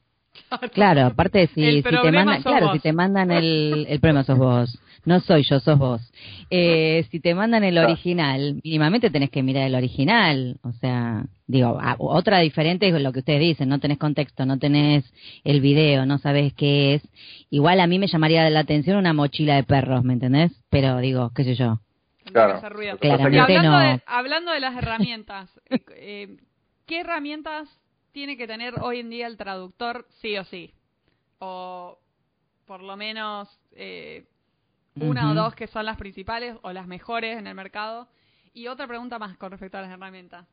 [0.73, 2.75] Claro, aparte si, te mandan, claro, vos.
[2.75, 6.13] si te mandan el, el problema sos vos, no soy yo, sos vos.
[6.51, 11.79] Eh, si te mandan el original, mínimamente tenés que mirar el original, o sea, digo,
[11.81, 15.05] a- otra diferente es lo que ustedes dicen, no tenés contexto, no tenés
[15.45, 17.09] el video, no sabes qué es.
[17.51, 20.53] Igual a mí me llamaría la atención una mochila de perros, ¿me entendés?
[20.71, 21.81] Pero digo, qué sé yo.
[22.33, 22.61] Claro.
[23.01, 23.79] Y hablando, no.
[23.79, 25.49] de, hablando de las herramientas,
[25.97, 26.37] eh,
[26.87, 27.69] ¿qué herramientas
[28.17, 30.73] tiene que tener hoy en día el traductor sí o sí?
[31.39, 31.99] O
[32.65, 34.25] por lo menos eh,
[34.95, 38.09] una o dos que son las principales o las mejores en el mercado.
[38.55, 40.47] Y otra pregunta más con respecto a las herramientas.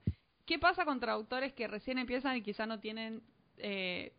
[0.45, 3.21] ¿Qué pasa con traductores que recién empiezan y quizá no tienen
[3.55, 4.11] eh,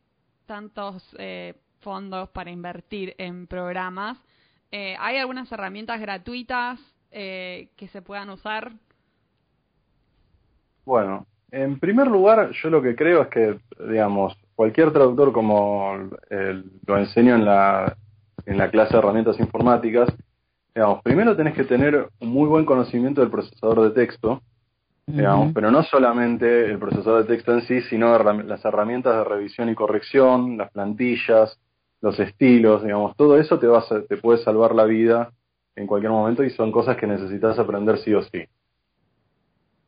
[0.46, 4.16] tantos eh, fondos para invertir en programas?
[4.70, 6.80] Eh, ¿Hay algunas herramientas gratuitas
[7.10, 8.72] eh, que se puedan usar?
[10.86, 16.10] Bueno, en primer lugar, yo lo que creo es que, digamos, cualquier traductor, como
[16.86, 17.96] lo enseño en la,
[18.46, 20.08] en la clase de herramientas informáticas,
[20.74, 24.42] digamos, primero tenés que tener un muy buen conocimiento del procesador de texto,
[25.06, 29.68] digamos, pero no solamente el procesador de texto en sí, sino las herramientas de revisión
[29.68, 31.58] y corrección, las plantillas,
[32.00, 35.30] los estilos, digamos, todo eso te, va a, te puede salvar la vida
[35.76, 38.44] en cualquier momento y son cosas que necesitas aprender sí o sí.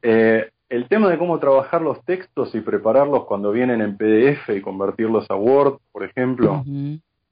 [0.03, 4.61] Eh, el tema de cómo trabajar los textos y prepararlos cuando vienen en PDF y
[4.61, 6.64] convertirlos a Word, por ejemplo,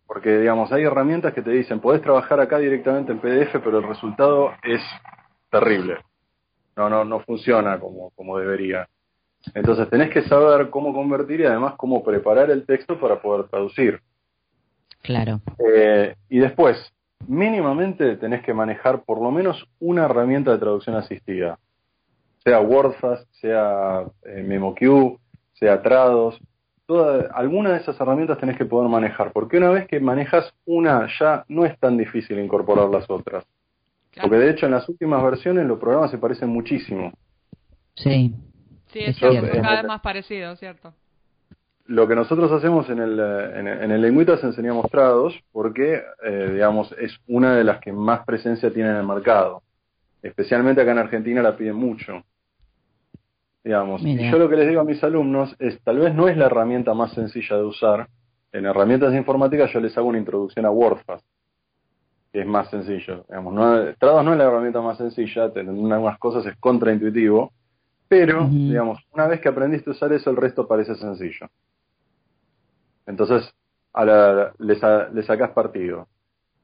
[0.06, 3.88] porque digamos hay herramientas que te dicen podés trabajar acá directamente en PDF, pero el
[3.88, 4.80] resultado es
[5.50, 5.98] terrible.
[6.76, 8.88] No, no, no funciona como, como debería.
[9.52, 14.00] Entonces tenés que saber cómo convertir y además cómo preparar el texto para poder traducir.
[15.02, 15.40] Claro.
[15.58, 16.76] Eh, y después,
[17.26, 21.58] mínimamente tenés que manejar por lo menos una herramienta de traducción asistida.
[22.44, 25.18] Sea WordFast, sea eh, MemoQ,
[25.54, 26.38] sea Trados.
[26.86, 31.08] Toda, alguna de esas herramientas tenés que poder manejar, porque una vez que manejas una
[31.18, 33.44] ya no es tan difícil incorporar las otras.
[34.10, 34.28] Claro.
[34.28, 37.12] Porque de hecho en las últimas versiones los programas se parecen muchísimo.
[37.94, 38.34] Sí.
[38.92, 40.92] Sí, es cierto, cada vez más parecido, ¿cierto?
[41.86, 46.50] Lo que nosotros hacemos en el, en, el- en el Lengüitas enseñamos Trados porque, eh,
[46.52, 49.62] digamos, es una de las que más presencia tiene en el mercado.
[50.22, 52.22] Especialmente acá en Argentina la piden mucho.
[53.64, 54.22] Digamos, Mira.
[54.22, 56.46] y yo lo que les digo a mis alumnos es, tal vez no es la
[56.46, 58.08] herramienta más sencilla de usar,
[58.52, 61.26] en herramientas informáticas yo les hago una introducción a WordFast,
[62.30, 63.24] que es más sencillo.
[63.26, 67.52] Digamos, no, Trados no es la herramienta más sencilla, en algunas cosas es contraintuitivo,
[68.06, 71.48] pero, digamos, una vez que aprendiste a usar eso, el resto parece sencillo.
[73.06, 73.50] Entonces,
[73.94, 74.76] a la, le,
[75.12, 76.06] le sacás partido.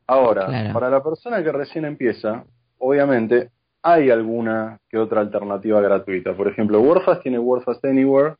[0.06, 2.44] Ahora, para la persona que recién empieza,
[2.78, 3.50] obviamente
[3.82, 6.36] hay alguna que otra alternativa gratuita.
[6.36, 8.36] Por ejemplo, WordFast tiene WordFast Anywhere,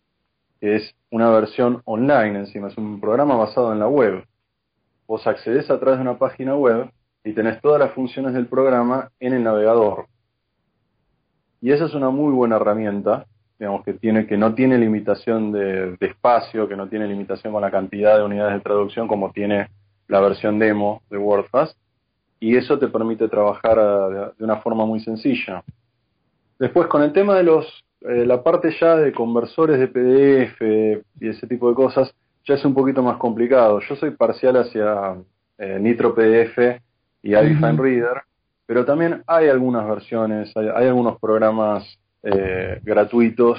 [0.61, 4.25] que es una versión online encima, es un programa basado en la web.
[5.07, 6.91] Vos accedes a través de una página web
[7.25, 10.07] y tenés todas las funciones del programa en el navegador.
[11.61, 13.27] Y esa es una muy buena herramienta,
[13.59, 17.71] digamos que tiene que no tiene limitación de, espacio, que no tiene limitación con la
[17.71, 19.69] cantidad de unidades de traducción como tiene
[20.09, 21.77] la versión demo de WordFast
[22.41, 25.63] y eso te permite trabajar ah, de, una forma muy sencilla.
[26.59, 31.29] Después con el tema de los eh, la parte ya de conversores de PDF y
[31.29, 32.13] ese tipo de cosas
[32.47, 33.81] ya es un poquito más complicado.
[33.81, 35.17] Yo soy parcial hacia
[35.59, 36.81] eh, Nitro PDF
[37.23, 38.23] y Avifine Reader,
[38.65, 41.85] pero también hay algunas versiones, hay, algunos programas
[42.23, 43.59] eh, gratuitos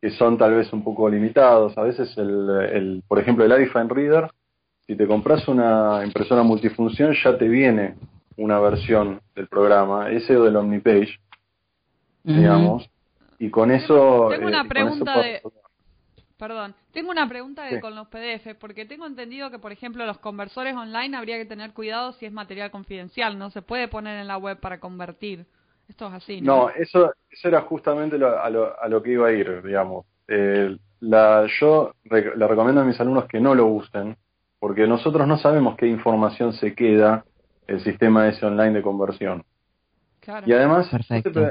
[0.00, 1.76] que son tal vez un poco limitados.
[1.76, 4.30] A veces, el, el, por ejemplo, el Avifine Reader,
[4.86, 7.94] si te compras una impresora multifunción, ya te viene
[8.36, 11.18] una versión del programa, ese o del Omnipage,
[12.22, 12.88] digamos,
[13.38, 14.28] y con eso...
[14.30, 15.42] Tengo una pregunta de...
[16.36, 20.18] Perdón, tengo una pregunta de, con los PDF, porque tengo entendido que, por ejemplo, los
[20.18, 24.26] conversores online habría que tener cuidado si es material confidencial, no se puede poner en
[24.26, 25.46] la web para convertir.
[25.88, 26.56] Esto es así, ¿no?
[26.56, 30.06] No, eso, eso era justamente a, lo, a lo que iba a ir, digamos.
[30.26, 34.16] Eh, la, yo le recomiendo a mis alumnos que no lo usen,
[34.64, 37.22] porque nosotros no sabemos qué información se queda
[37.66, 39.44] el sistema ese online de conversión.
[40.46, 40.88] Y además,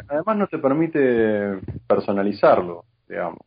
[0.09, 3.37] además no te permite personalizarlo, digamos.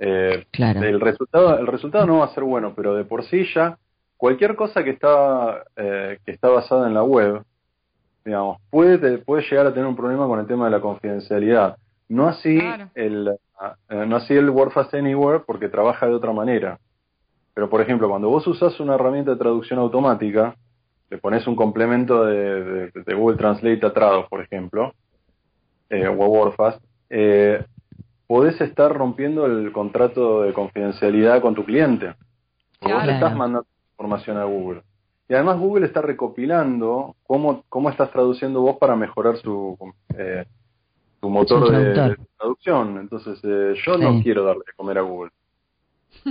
[0.00, 3.78] Eh, el, resultado, el resultado no va a ser bueno, pero de por sí ya
[4.16, 7.44] cualquier cosa que está, eh, que está basada en la web,
[8.24, 11.76] digamos, puede, puede llegar a tener un problema con el tema de la confidencialidad.
[12.08, 12.58] No así,
[12.96, 13.28] el,
[13.88, 16.80] eh, no así el WordFast Anywhere porque trabaja de otra manera.
[17.56, 20.54] Pero, por ejemplo, cuando vos usas una herramienta de traducción automática,
[21.08, 24.92] le pones un complemento de, Google Translate a Trados, por ejemplo,
[25.90, 27.64] o WordFast, eh,
[28.26, 32.14] podés estar rompiendo el contrato de confidencialidad con tu cliente.
[32.78, 34.82] Porque vos le estás mandando información a Google.
[35.26, 39.78] Y además Google está recopilando cómo, cómo estás traduciendo vos para mejorar su,
[40.14, 40.44] eh,
[41.20, 42.98] tu motor de, traducción.
[42.98, 45.30] Entonces eh, yo no quiero darle de comer a Google.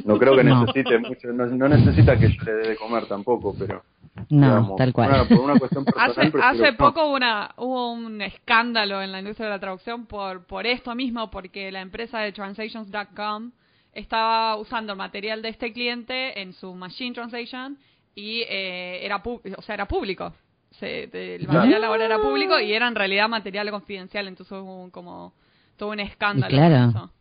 [0.03, 3.83] No creo que necesite mucho, no, necesita que yo le dé de comer tampoco, pero...
[4.29, 5.27] No, tal cual.
[5.27, 9.59] por una cuestión hace, hace poco una, hubo un escándalo en la industria de la
[9.59, 13.51] traducción por, por esto mismo, porque la empresa de translations.com
[13.93, 17.77] estaba usando material de este cliente en su machine translation
[18.13, 20.33] y eh, era, o sea, era público.
[20.81, 25.33] el material ahora era público y era en realidad material confidencial, entonces hubo como
[25.77, 26.55] todo un escándalo.
[26.55, 27.11] Claro.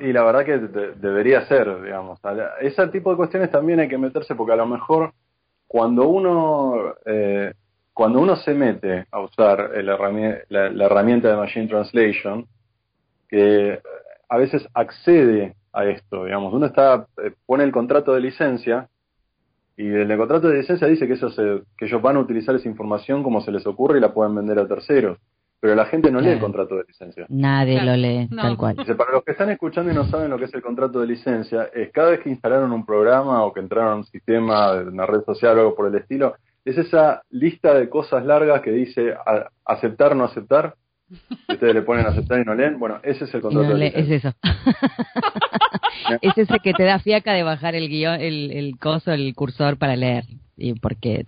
[0.00, 2.18] Y la verdad que debería ser, digamos.
[2.60, 5.12] Ese tipo de cuestiones también hay que meterse porque a lo mejor
[5.66, 7.52] cuando uno eh,
[7.92, 12.46] cuando uno se mete a usar la, herramienta de Machine Translation,
[13.28, 13.78] que
[14.28, 18.88] a veces accede a esto, digamos, uno está eh, pone el contrato de licencia
[19.76, 21.28] y en el contrato de licencia dice que, eso
[21.76, 24.58] que ellos van a utilizar esa información como se les ocurre y la pueden vender
[24.58, 25.18] a terceros
[25.60, 27.26] pero la gente no lee el contrato de licencia.
[27.28, 28.76] Nadie lo lee, tal cual.
[28.76, 31.68] para los que están escuchando y no saben lo que es el contrato de licencia,
[31.74, 35.04] es cada vez que instalaron un programa o que entraron a un sistema, de una
[35.04, 39.14] red social o algo por el estilo, es esa lista de cosas largas que dice
[39.64, 40.74] aceptar, no aceptar.
[41.48, 42.78] Ustedes le ponen aceptar y no leen.
[42.78, 44.16] Bueno, ese es el contrato de licencia.
[44.16, 44.36] Es eso.
[46.22, 49.76] es ese que te da fiaca de bajar el guion, el, el coso, el cursor
[49.76, 50.24] para leer.
[50.56, 51.24] Y porque,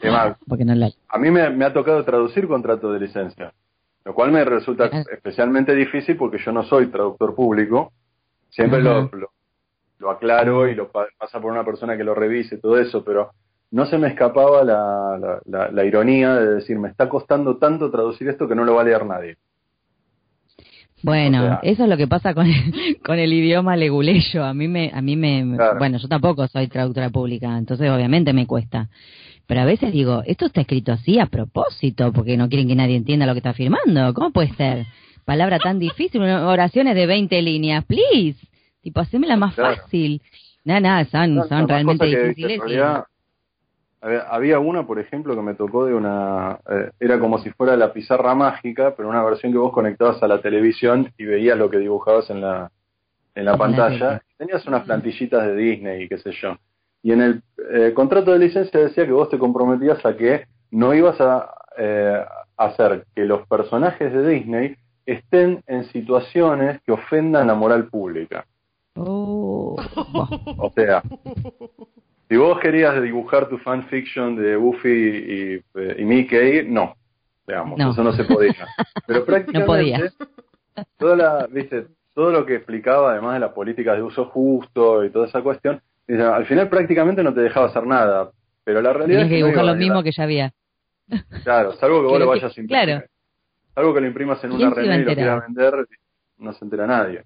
[0.47, 0.95] porque no lee.
[1.09, 3.53] A mí me, me ha tocado traducir contrato de licencia
[4.05, 7.93] lo cual me resulta especialmente difícil porque yo no soy traductor público,
[8.51, 9.11] siempre lo,
[9.99, 13.31] lo, aclaro y lo pasa por una persona que lo revise, todo eso, pero
[13.71, 18.47] no se me escapaba la, la, ironía de decir, me está costando tanto traducir esto
[18.47, 19.37] que no lo va a leer nadie.
[21.03, 24.45] Bueno, eso es lo que pasa con el, con el idioma leguleyo.
[24.45, 28.47] A mí me, a mí me, bueno, yo tampoco soy traductora pública, entonces obviamente me
[28.47, 28.89] cuesta.
[29.47, 32.97] Pero a veces digo, esto está escrito así a propósito, porque no quieren que nadie
[32.97, 34.15] entienda lo que está firmando.
[34.15, 34.87] ¿Cómo puede ser?
[35.25, 38.39] Palabra tan difícil, oraciones de 20 líneas, please.
[38.81, 40.21] Tipo, hacémela más fácil.
[40.65, 42.61] Nada, nada, son, son realmente difíciles.
[44.01, 46.59] había, una, por ejemplo, que me tocó de una...
[46.69, 50.29] Eh, era como si fuera la pizarra mágica, pero una versión que vos conectabas a
[50.29, 52.71] la televisión y veías lo que dibujabas en la,
[53.35, 54.23] en la pantalla.
[54.37, 56.57] Tenías unas plantillitas de Disney y qué sé yo.
[57.03, 60.95] Y en el eh, contrato de licencia decía que vos te comprometías a que no
[60.95, 62.25] ibas a eh,
[62.57, 68.47] hacer que los personajes de Disney estén en situaciones que ofendan la moral pública.
[68.95, 69.77] Oh,
[70.59, 71.03] O sea,
[72.29, 76.95] si vos querías dibujar tu fanfiction de Buffy y, eh, y Mickey, no,
[77.47, 77.91] digamos, No.
[77.91, 78.67] eso no se podía.
[79.07, 80.11] Pero prácticamente,
[80.99, 85.11] toda la, viste, todo lo que explicaba, además de las políticas de uso justo y
[85.11, 88.31] toda esa cuestión, dice, al final prácticamente no te dejaba hacer nada.
[88.65, 90.53] Pero la realidad Tenías es que que no dibujar iba lo mismo que ya había.
[91.45, 92.69] Claro, salvo que vos lo vayas a imprimir.
[92.87, 93.07] claro.
[93.75, 95.87] Salvo que lo imprimas en ¿Quién una se iba a remera y lo quieras vender,
[96.39, 97.25] no se entera nadie.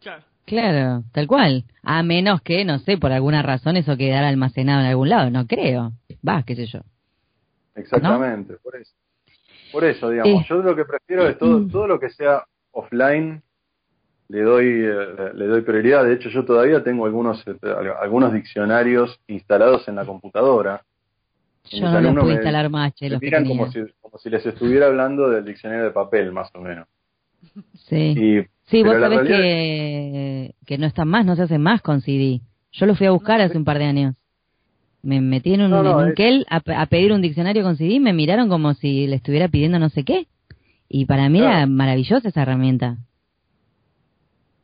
[0.00, 0.22] Claro.
[0.46, 1.64] Claro, tal cual.
[1.82, 5.30] A menos que, no sé, por alguna razón eso quedara almacenado en algún lado.
[5.30, 5.92] No creo.
[6.26, 6.80] Va, qué sé yo.
[7.74, 8.92] Exactamente, por eso.
[9.72, 10.46] Por eso, digamos, Eh.
[10.48, 13.42] yo lo que prefiero es todo, todo lo que sea offline,
[14.34, 16.04] le doy, eh, le doy prioridad.
[16.04, 17.54] De hecho, yo todavía tengo algunos, eh,
[18.00, 20.82] algunos diccionarios instalados en la computadora.
[21.70, 24.18] Yo mis no los pude me- instalar más, che, los que miran como si, como
[24.18, 26.86] si les estuviera hablando del diccionario de papel, más o menos.
[27.88, 27.96] Sí.
[28.16, 32.00] Y, Sí, vos sabés realidad que, que no están más, no se hacen más con
[32.00, 32.40] CD.
[32.72, 34.14] Yo lo fui a buscar hace un par de años.
[35.02, 37.62] Me metí en un, No, no, en un es- Kel a, a pedir un diccionario
[37.62, 40.26] con CD y me miraron como si le estuviera pidiendo no sé qué.
[40.88, 42.96] Y para mí era maravillosa esa herramienta.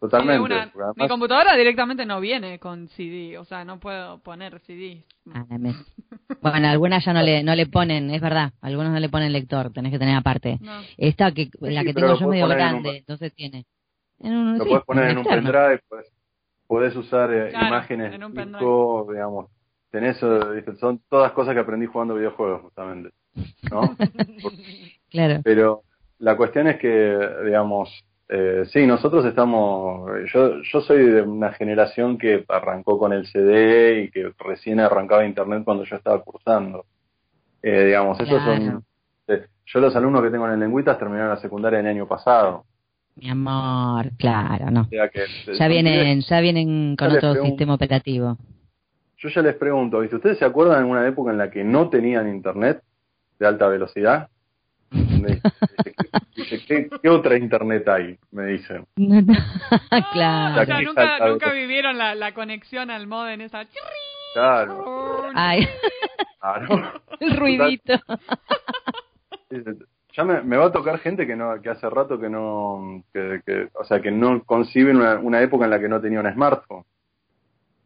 [0.01, 0.41] Totalmente.
[0.41, 5.05] Una- mi computadora directamente no viene con CD, o sea, no puedo poner CD.
[5.33, 5.75] Ah, me-
[6.41, 9.71] Bueno, algunas ya no le, no le ponen, es verdad, algunos no le ponen lector,
[9.73, 10.59] tenés que tener aparte.
[10.61, 10.81] No.
[10.97, 13.67] Esta que la sí, que tengo yo podés medio poner en un- grande, entonces tiene.
[14.21, 15.53] En un, lo sí, puedes poner en un externo.
[15.53, 16.13] pendrive, puedes,
[16.67, 19.47] podés usar eh, Claro, imágenes en un disco, digamos.
[19.91, 23.11] Tenés, eh, son todas cosas que aprendí jugando videojuegos, justamente.
[23.71, 23.81] ¿No?
[25.11, 25.41] Claro.
[25.43, 25.83] Pero
[26.19, 27.91] la cuestión es que, digamos,
[28.33, 30.09] eh, sí, nosotros estamos.
[30.33, 35.25] Yo, yo soy de una generación que arrancó con el CD y que recién arrancaba
[35.27, 36.85] Internet cuando yo estaba cursando.
[37.63, 38.57] Eh, digamos, esos Claro.
[38.63, 38.85] son.
[39.29, 42.65] eh, yo, los alumnos que tengo en el Lengüitas terminaron la secundaria el año pasado.
[43.17, 44.83] Mi amor, claro, no.
[44.83, 48.39] O sea que, Ya son vienen, ya vienen con Ya otro sistema operativo.
[49.19, 50.17] Yo ya les pregunto, ¿viste?
[50.17, 52.81] ¿Ustedes se acuerdan en una época en la que no tenían internet
[53.39, 54.29] de alta velocidad?
[55.21, 55.43] Me dice,
[56.37, 58.19] dice, ¿qué, qué otra internet hay?
[58.31, 58.59] Me.
[58.97, 59.35] No, no.
[59.91, 60.63] Ah, claro.
[60.63, 60.85] o sea, Aquí
[61.31, 63.67] nunca, vivieron la, la conexión al modem esa.
[64.35, 65.67] Claro, Ay,
[66.41, 66.93] claro.
[67.21, 67.95] el ruidito.
[69.51, 69.75] Dice,
[70.17, 73.41] Ya me, me va a tocar gente que no que hace rato que no, que,
[73.45, 76.33] que- o sea, que no conciben una, una época en la que no tenía un
[76.33, 76.85] smartphone.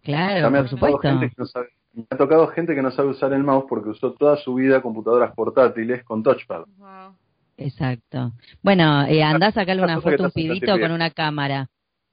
[0.03, 0.99] Claro, Ya me ha, por supuesto.
[1.01, 3.89] gente que no sabe, me ha tocado gente que no sabe usar el mouse porque
[3.91, 6.65] usó toda su vida computadoras portátiles con touchpad.
[6.77, 7.17] Wow.
[7.57, 8.33] Exacto.
[8.63, 11.69] Bueno, eh, andá a sacarle Una foto a un pibito con una cámara.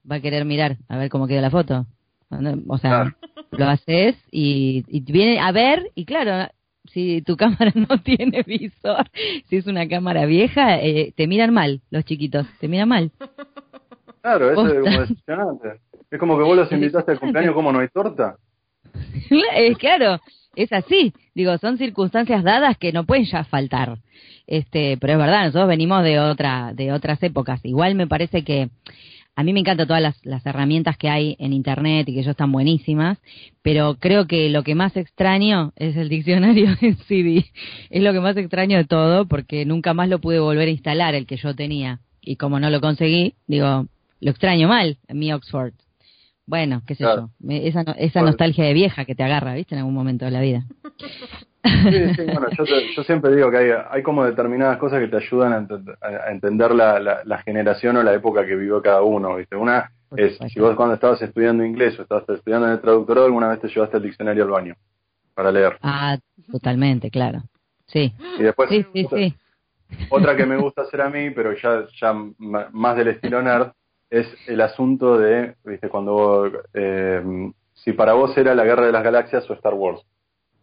[0.09, 1.85] Va a querer mirar, a ver cómo queda la foto.
[2.67, 3.15] O sea, Claro.
[3.51, 6.49] lo haces y, y viene a ver, y claro,
[6.91, 9.09] si tu cámara no tiene visor,
[9.49, 13.11] si es una cámara vieja, eh, te miran mal, los chiquitos, te miran mal.
[14.21, 15.79] Claro, eso es como decepcionante.
[16.09, 18.37] Es como que vos los invitaste al cumpleaños, ¿cómo no hay torta?
[19.55, 20.19] Eh, claro,
[20.55, 21.13] es así.
[21.33, 23.97] Digo, son circunstancias dadas que no pueden ya faltar.
[24.47, 27.61] Este, pero es verdad, nosotros venimos de otra, de otras épocas.
[27.63, 28.69] Igual me parece que
[29.35, 32.31] a mí me encantan todas las, las herramientas que hay en internet y que ellos
[32.31, 33.17] están buenísimas,
[33.61, 37.45] pero creo que lo que más extraño es el diccionario en CD.
[37.89, 41.15] Es lo que más extraño de todo porque nunca más lo pude volver a instalar
[41.15, 42.01] el que yo tenía.
[42.21, 43.87] Y como no lo conseguí, digo,
[44.19, 45.73] lo extraño mal mi Oxford.
[46.51, 47.29] Bueno, qué sé Claro.
[47.39, 47.49] yo.
[47.49, 48.31] Esa, no- esa Bueno.
[48.31, 49.73] nostalgia de vieja que te agarra, ¿viste?
[49.73, 50.65] En algún momento de la vida.
[51.63, 55.07] Sí, sí, bueno, yo, te- yo siempre digo que hay, hay como determinadas cosas que
[55.07, 58.57] te ayudan a, ent- a- a entender la, la, la generación o la época que
[58.57, 59.55] vivió cada uno, ¿viste?
[59.55, 63.47] Una es, si vos cuando estabas estudiando inglés o estabas estudiando en el traductorado, alguna
[63.47, 64.75] vez te llevaste el diccionario al baño
[65.33, 65.77] para leer.
[65.81, 66.17] Ah,
[66.51, 67.43] totalmente, claro.
[67.87, 69.35] Sí, Y después, sí, sí, otra, sí.
[70.09, 73.71] otra que me gusta hacer a mí, pero ya, ya más del estilo nerd,
[74.11, 75.89] es el asunto de, ¿viste?
[75.89, 77.23] Cuando, eh,
[77.73, 80.01] si para vos era la Guerra de las Galaxias o Star Wars,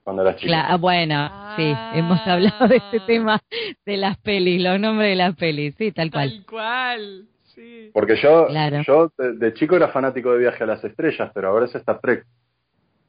[0.04, 0.52] cuando eras chico.
[0.54, 3.06] Ah, bueno, sí, hemos hablado de este Ah.
[3.06, 3.40] tema
[3.84, 6.30] de las pelis, los nombres de las pelis, sí, tal cual.
[6.30, 7.24] Tal cual.
[7.54, 7.90] Sí.
[7.92, 8.82] Porque yo, Claro.
[8.86, 11.98] yo de, de chico era fanático de Viaje a las Estrellas, pero ahora es Star
[12.00, 12.24] Trek.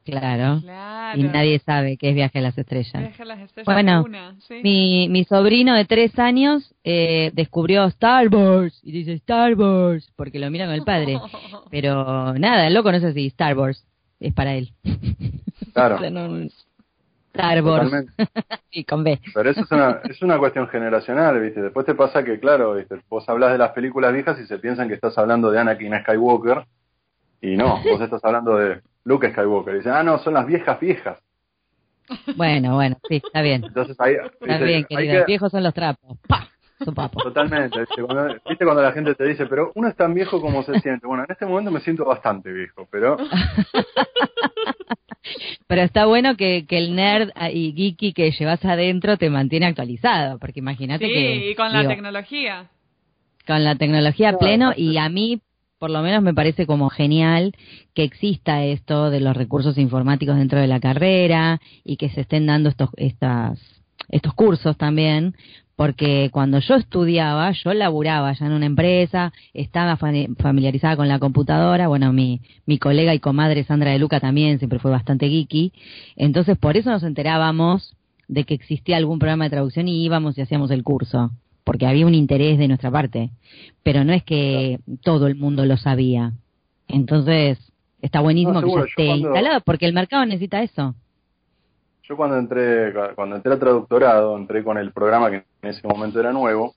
[0.09, 0.61] Claro.
[0.61, 1.19] Claro.
[1.19, 2.93] Y nadie sabe qué es Viaje a las Estrellas.
[3.01, 4.59] Viaje a las estrellas Bueno, una, sí.
[4.63, 10.39] Mi, mi sobrino de tres años eh, descubrió Star Wars y dice Star Wars porque
[10.39, 11.19] lo mira con el padre.
[11.71, 13.83] Pero nada, el loco no sé si Star Wars
[14.19, 14.71] es para él.
[15.73, 16.47] Claro, O sea, no-
[17.33, 17.91] Star Wars.
[18.71, 19.19] Sí, con B.
[19.33, 21.61] Pero eso es una, es una cuestión generacional, ¿viste?
[21.61, 22.95] Después te pasa que, claro, ¿viste?
[23.09, 26.65] Vos hablas de las películas viejas y se piensan que estás hablando de Anakin Skywalker.
[27.41, 29.73] Y no, vos estás hablando de Luke Skywalker.
[29.75, 31.19] Dice, ah, no, son las viejas viejas.
[32.35, 33.63] Bueno, bueno, sí, está bien.
[33.65, 35.11] Entonces ahí, Está dice, bien, querido.
[35.13, 36.17] que- Los viejos son los trapos.
[36.27, 36.47] ¡Pah!
[36.83, 37.19] Su papo.
[37.21, 37.77] Totalmente.
[37.79, 38.01] ¿viste?
[38.03, 41.05] Cuando, ¿viste cuando la gente te dice, pero uno es tan viejo como se siente?
[41.07, 43.17] Bueno, en este momento me siento bastante viejo, pero
[45.67, 50.39] Pero está bueno que, que el nerd y geeky que llevas adentro te mantiene actualizado,
[50.39, 52.69] porque imagínate Sí, que y con la tecnología.
[53.45, 55.41] con la tecnología a pleno y a mí
[55.79, 57.55] por lo menos me parece como genial
[57.93, 62.45] que exista esto de los recursos informáticos dentro de la carrera y que se estén
[62.45, 63.57] dando estos estas
[64.09, 65.35] estos cursos también
[65.75, 71.19] porque cuando yo estudiaba yo laburaba ya en una empresa estaba fa- familiarizada con la
[71.19, 75.71] computadora bueno mi mi colega y comadre Sandra de Luca también siempre fue bastante geeky
[76.17, 77.95] entonces por eso nos enterábamos
[78.27, 81.31] de que existía algún programa de traducción y íbamos y hacíamos el curso
[81.69, 83.29] porque había un interés de nuestra parte,
[83.83, 86.31] pero no es que todo el mundo lo sabía.
[86.87, 87.59] Entonces,
[88.01, 90.95] está buenísimo No, que ya esté cuando- instalado, porque el mercado necesita eso.
[92.01, 96.19] yo cuando entré, cuando entré a traductorado, entré con el programa que en ese momento
[96.19, 96.73] era nuevo,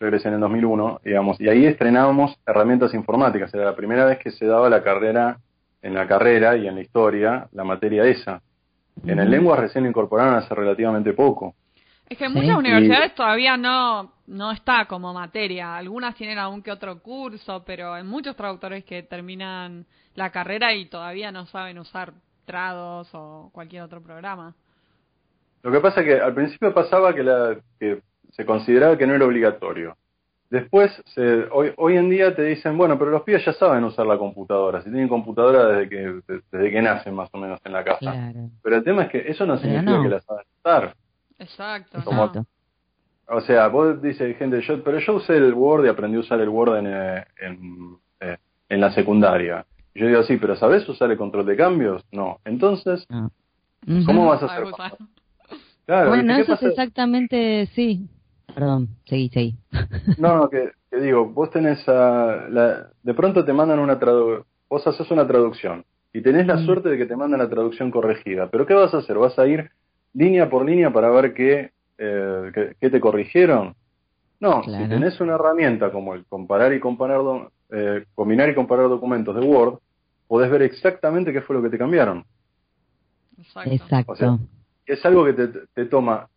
[0.00, 3.54] regresé en el 2001, digamos, y ahí estrenábamos herramientas informáticas.
[3.54, 5.38] Era la primera vez que se daba la carrera,
[5.80, 8.42] en la carrera y en la historia, la materia esa.
[9.06, 11.54] En el lengua recién lo incorporaron hace relativamente poco.
[12.08, 12.38] Es que en Sí.
[12.38, 15.76] muchas Y- universidades todavía no, no está como materia.
[15.76, 19.84] Algunas tienen algún que otro curso, pero hay muchos traductores que terminan
[20.14, 22.12] la carrera y todavía no saben usar
[22.46, 24.54] Trados o cualquier otro programa.
[25.62, 28.00] Lo que pasa es que al principio pasaba que, la, que
[28.30, 29.96] se consideraba que no era obligatorio.
[30.48, 34.06] Después, se, hoy, hoy en día te dicen, bueno, pero los pibes ya saben usar
[34.06, 37.84] la computadora, si tienen computadora desde que, desde que nacen más o menos en la
[37.84, 37.98] casa.
[38.12, 38.48] Claro.
[38.62, 40.02] Pero el tema es que eso no Pero significa no.
[40.04, 40.94] que la saben usar.
[41.38, 42.00] Exacto.
[42.04, 42.46] Como- no.
[43.30, 46.40] O sea, vos dices, gente, yo, pero yo usé el Word y aprendí a usar
[46.40, 48.38] el Word en, eh, en, eh,
[48.70, 49.66] en la secundaria.
[49.94, 52.02] Y yo digo, sí, pero ¿sabés usar el control de cambios?
[52.10, 52.38] No.
[52.46, 53.30] Entonces, No.
[53.86, 54.04] Ujú.
[54.06, 54.64] ¿cómo vas a hacer?
[55.84, 56.36] Claro, Bueno, ¿viste?
[56.36, 58.08] ¿Qué eso es exactamente, sí.
[58.54, 59.54] Perdón, seguí, seguí.
[60.18, 64.44] No, no, que, que digo, vos tenés a, la, de pronto te mandan una traducción,
[64.70, 66.64] vos haces una traducción y tenés la Mm.
[66.66, 69.16] suerte de que te mandan la traducción corregida, pero ¿qué vas a hacer?
[69.18, 69.70] ¿Vas a ir
[70.18, 73.74] línea por línea para ver qué, eh, qué, qué te corrigieron?
[74.40, 74.84] No, Claro.
[74.84, 79.34] si tenés una herramienta como el comparar y comparar, do- eh, combinar y comparar documentos
[79.34, 79.78] de Word,
[80.26, 82.24] podés ver exactamente qué fue lo que te cambiaron.
[83.38, 83.70] Exacto.
[83.72, 84.12] Exacto.
[84.12, 84.38] O sea,
[84.86, 86.28] Es algo que te, te toma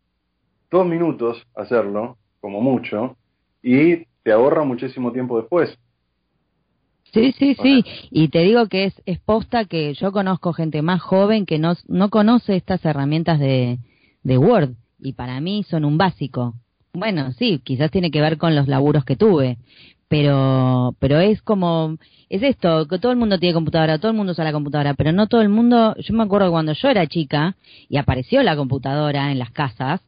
[0.69, 3.15] dos minutos hacerlo, como mucho,
[3.61, 5.77] y te ahorra muchísimo tiempo después.
[7.13, 7.83] Sí, sí, sí.
[8.09, 11.75] Y te digo que es, es posta que yo conozco gente más joven que no,
[11.87, 13.79] no conoce estas herramientas de,
[14.23, 14.71] de Word.
[14.99, 16.55] Y para mí son un básico.
[16.93, 19.57] Bueno, sí, quizás tiene que ver con los laburos que tuve.
[20.07, 21.97] Pero, pero es como,
[22.29, 25.13] es esto, que todo el mundo tiene computadora, todo el mundo usa la computadora, pero
[25.13, 27.55] no todo el mundo, yo me acuerdo cuando yo era chica
[27.87, 30.01] y apareció la computadora en las casas,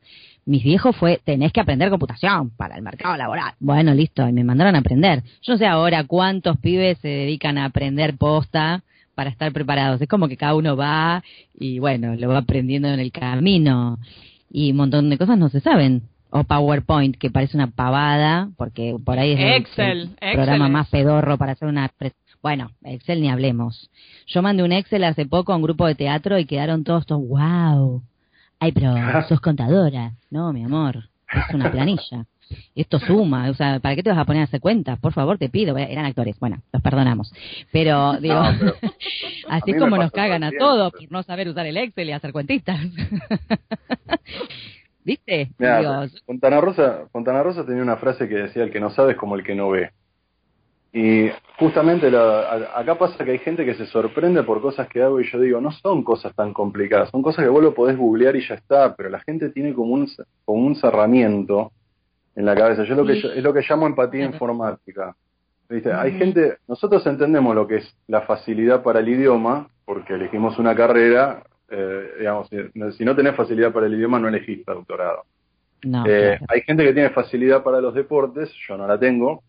[0.46, 3.54] mis viejos fue, tenés que aprender computación para el mercado laboral.
[3.60, 5.24] Bueno, listo, y me mandaron a aprender.
[5.42, 8.84] Yo no sé ahora cuántos pibes se dedican a aprender posta
[9.16, 10.02] para estar preparados.
[10.02, 11.24] Es como que cada uno va
[11.58, 14.00] y bueno, lo va aprendiendo en el camino.
[14.52, 16.04] Y un montón de cosas no se saben.
[16.30, 20.68] O PowerPoint, que parece una pavada, porque por ahí es el- Excel, el, Excel programa
[20.68, 21.92] más pedorro para hacer una...
[22.42, 23.90] Bueno, Excel ni hablemos.
[24.28, 27.22] Yo mandé un Excel hace poco a un grupo de teatro y quedaron todos, todos,
[27.28, 28.02] wow.
[28.64, 28.94] Ay, pero
[29.28, 30.14] sos contadora.
[30.32, 32.26] No, mi amor, es una planilla.
[32.76, 34.98] Esto suma, o sea, ¿para qué te vas a poner a hacer cuentas?
[35.00, 35.78] Por favor, te pido.
[35.78, 37.34] Eran actores, bueno, los perdonamos.
[37.74, 38.74] Pero, digo, No, pero
[39.50, 42.32] a así como nos cagan a todos por no saber usar el Excel y hacer
[42.32, 42.80] cuentitas.
[45.04, 45.50] ¿Viste?
[45.58, 49.18] Digo, Fontana Rosa, Fontana Rosa tenía una frase que decía el que no sabe es
[49.18, 49.92] como el que no ve.
[50.96, 55.02] Y justamente la- a- acá pasa que hay gente que se sorprende por cosas que
[55.02, 57.98] hago y yo digo, no son cosas tan complicadas, son cosas que vos lo podés
[57.98, 60.08] googlear y ya está, pero la gente tiene como un,
[60.46, 61.72] como un cerramiento
[62.36, 62.84] en la cabeza.
[62.84, 64.34] Yo lo que es lo que llamo empatía Claro.
[64.34, 65.16] informática.
[65.68, 65.92] ¿Viste?
[65.92, 70.76] Hay gente, nosotros entendemos lo que es la facilidad para el idioma, porque elegimos una
[70.76, 72.58] carrera, eh, digamos, si,
[72.98, 75.24] si no tenés facilidad para el idioma no elegís doctorado.
[75.86, 76.46] no, Eh, claro.
[76.50, 79.42] Hay gente que tiene facilidad para los deportes, yo no la tengo,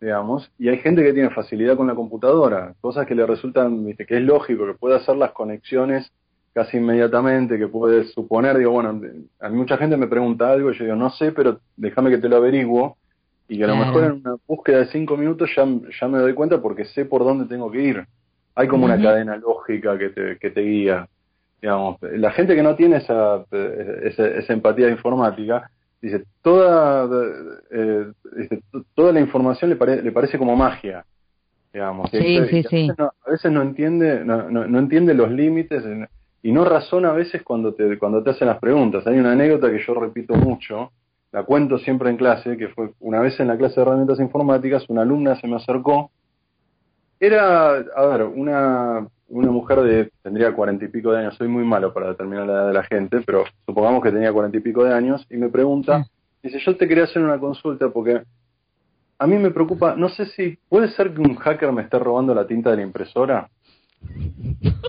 [0.00, 4.06] digamos, y hay gente que tiene facilidad con la computadora, cosas que le resultan, viste,
[4.06, 6.10] que es lógico, que puede hacer las conexiones
[6.54, 9.00] casi inmediatamente, que puede suponer, digo, bueno,
[9.40, 12.18] a mí mucha gente me pregunta algo y yo digo, no sé, pero déjame que
[12.18, 12.96] te lo averiguo,
[13.48, 13.86] y que a lo Claro.
[13.86, 15.66] mejor en una búsqueda de cinco minutos ya,
[16.00, 18.04] ya me doy cuenta porque sé por dónde tengo que ir.
[18.54, 21.08] Hay como una cadena lógica que te, que te guía
[21.60, 23.44] digamos, la gente que no tiene esa,
[24.02, 25.70] esa, esa empatía informática,
[26.00, 27.08] dice, toda,
[27.70, 28.62] eh, dice,
[28.94, 31.04] toda la información le, pare- le parece como magia.
[31.72, 32.10] digamos.
[32.10, 32.86] Sí, Y- y sí, a.
[32.88, 35.84] Veces no, a veces no entiende, no, no, no entiende los límites
[36.42, 39.06] y no razona a veces cuando te, cuando te hacen las preguntas.
[39.06, 40.90] Hay una anécdota que yo repito mucho,
[41.32, 44.84] la cuento siempre en clase, que fue una vez en la clase de herramientas informáticas,
[44.88, 46.10] una alumna se me acercó,
[47.20, 51.64] era, a ver, una, una mujer de, tendría cuarenta y pico de años, soy muy
[51.64, 54.84] malo para determinar la edad de la gente, pero supongamos que tenía cuarenta y pico
[54.84, 56.04] de años, y me pregunta,
[56.42, 58.22] dice, yo te quería hacer una consulta porque
[59.18, 62.34] a mí me preocupa, no sé si, ¿puede ser que un hacker me esté robando
[62.34, 63.48] la tinta de la impresora?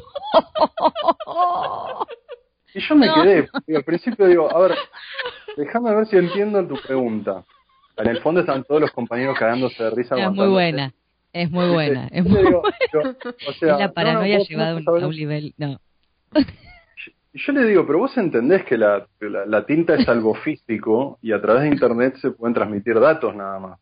[2.73, 3.15] Y yo me No.
[3.15, 4.77] quedé, y al principio digo, a ver,
[5.57, 7.43] déjame ver si entiendo tu pregunta.
[7.97, 10.15] En el fondo están todos los compañeros cagándose de risa.
[10.17, 10.93] Es muy buena.
[11.33, 12.07] Es muy buena.
[12.11, 12.77] Es muy digo, buena.
[12.91, 13.09] pero,
[13.49, 15.15] o sea, es la no, paranoia no, vos llevada a no un, sabés- a un
[15.15, 15.53] nivel.
[15.57, 15.79] No.
[17.33, 20.33] Y yo le digo, pero vos entendés que la, que la, la tinta es algo
[20.35, 23.79] físico y a través de Internet se pueden transmitir datos nada más.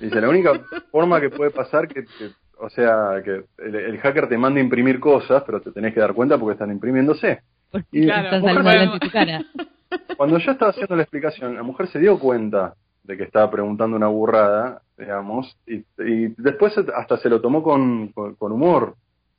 [0.00, 0.52] Dice, la única
[0.90, 4.62] forma que puede pasar que, que- o sea, que el, el hacker te manda a
[4.62, 7.40] imprimir cosas, pero te tenés que dar cuenta porque están imprimiéndose.
[7.70, 9.42] Porque Y- Claro, estás mujer tu cara.
[10.16, 12.74] Cuando yo estaba haciendo la explicación, la mujer se dio cuenta
[13.06, 18.08] de que estaba preguntando una burrada, digamos, y, y después hasta se lo tomó con,
[18.08, 18.94] con, con humor.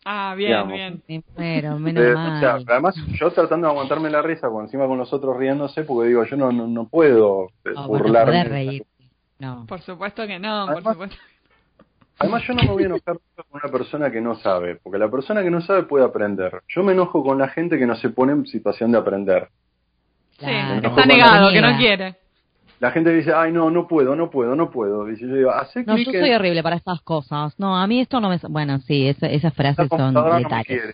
[0.05, 1.01] Ah, bien, Digamos.
[1.07, 1.24] bien.
[1.36, 2.38] Muero, menos Eh, mal.
[2.38, 5.84] o sea, además yo tratando de aguantarme la risa, por encima con los otros riéndose,
[5.84, 8.32] porque digo, yo no, no, no puedo eh, no burlarme.
[8.32, 8.84] podés reír.
[9.39, 9.65] No.
[9.68, 11.15] Por supuesto que no, por Además- supuesto.
[12.20, 15.11] Además yo no me voy a enojar con una persona que no sabe, porque la
[15.11, 16.61] persona que no sabe puede aprender.
[16.70, 19.49] Yo me enojo con la gente que no se pone en situación de aprender.
[20.39, 22.15] Sí, está negado, que no quiere.
[22.80, 25.09] La gente dice, ay no, no puedo, no puedo, no puedo.
[25.11, 27.57] Y yo digo, hace No, clic yo en- soy horrible para estas cosas.
[27.59, 28.38] No, a mí esto no me...
[28.49, 30.67] Bueno, sí, esa- esas frases son no letales.
[30.67, 30.93] quiere.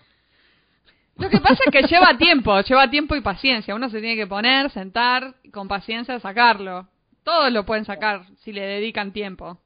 [1.18, 3.76] Lo que pasa es que lleva tiempo, lleva tiempo y paciencia.
[3.76, 6.88] Uno se tiene que poner, sentar, y con paciencia sacarlo.
[7.24, 9.58] Todos lo pueden sacar si le dedican tiempo.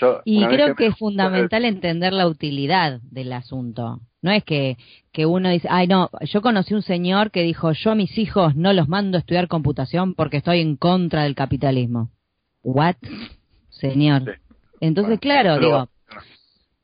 [0.00, 4.00] Yo, Y creo me- que es fundamental entender la utilidad del asunto.
[4.26, 4.76] No es que,
[5.12, 8.56] que uno dice, ay no, yo conocí un señor que dijo, yo a mis hijos
[8.56, 12.10] no los mando a estudiar computación porque estoy en contra del capitalismo.
[12.64, 12.96] ¿What?
[13.70, 14.24] Señor.
[14.24, 14.54] Sí.
[14.80, 15.88] Entonces, Bueno, claro, digo,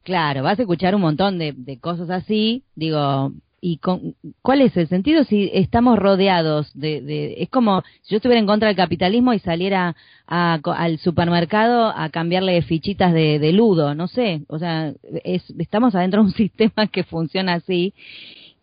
[0.04, 3.32] claro, vas a escuchar un montón de, de cosas así, digo,
[3.64, 8.16] ¿y con, cuál es el sentido si estamos rodeados de, de, es como si yo
[8.16, 9.94] estuviera en contra del capitalismo y saliera
[10.26, 14.92] a, al supermercado a cambiarle fichitas de, de ludo, no sé, o sea,
[15.22, 17.94] es, estamos adentro de un sistema que funciona así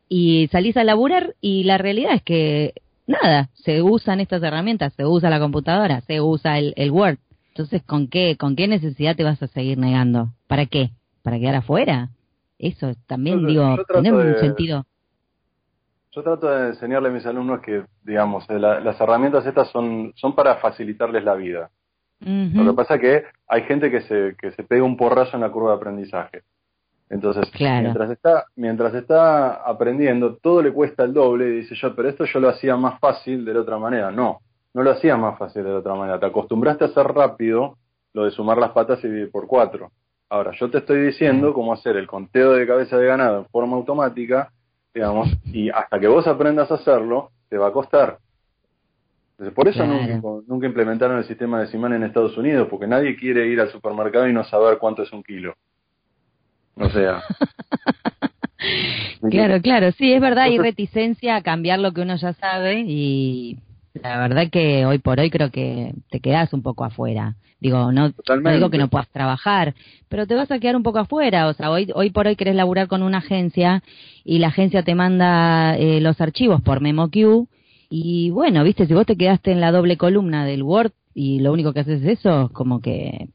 [0.09, 2.73] y salís a laburar y la realidad es que
[3.07, 7.19] nada, se usan estas herramientas, se usa la computadora, se usa el, el Word.
[7.47, 10.33] Entonces, ¿con qué, ¿con qué necesidad te vas a seguir negando?
[10.47, 10.91] ¿Para qué?
[11.23, 12.09] ¿Para quedar afuera?
[12.60, 14.86] Eso también, Yo- digo, yo un sentido.
[16.12, 20.12] Yo trato de enseñarle a mis alumnos que, digamos, eh, la- las herramientas estas son,
[20.16, 21.70] son para facilitarles la vida.
[22.22, 25.41] Lo que pasa es que hay gente que se, que se pega un porrazo en
[25.41, 26.41] la curva de aprendizaje.
[27.10, 27.84] Entonces, Claro.
[27.84, 32.26] mientras está mientras está aprendiendo, todo le cuesta el doble y dice yo, pero esto
[32.26, 34.12] yo lo hacía más fácil de la otra manera.
[34.12, 34.41] No,
[34.74, 36.20] no lo hacía más fácil de la otra manera.
[36.20, 37.78] Te acostumbraste a hacer rápido
[38.14, 39.89] lo de sumar las patas y dividir por cuatro.
[40.30, 43.75] Ahora, yo te estoy diciendo cómo hacer el conteo de cabeza de ganado en forma
[43.77, 44.51] automática,
[44.93, 48.19] digamos, y hasta que vos aprendas a hacerlo, te va a costar.
[49.32, 49.93] Entonces, por eso Claro.
[49.93, 54.27] nunca, nunca implementaron el sistema decimal en Estados Unidos, porque nadie quiere ir al supermercado
[54.27, 55.55] y no saber cuánto es un kilo.
[56.75, 57.23] O sea.
[59.32, 63.57] Claro, claro, sí, es verdad, hay reticencia a cambiar lo que uno ya sabe y
[63.93, 67.35] la verdad que hoy por hoy creo que te quedas un poco afuera.
[67.59, 69.75] Digo, no, no digo que no puedas trabajar,
[70.07, 71.47] pero te vas a quedar un poco afuera.
[71.47, 73.83] O sea, hoy, hoy por hoy querés laburar con una agencia
[74.23, 77.47] y la agencia te manda eh, los archivos por MemoQ
[77.89, 81.51] y bueno, viste, si vos te quedaste en la doble columna del Word y lo
[81.51, 83.29] único que haces es eso, como que,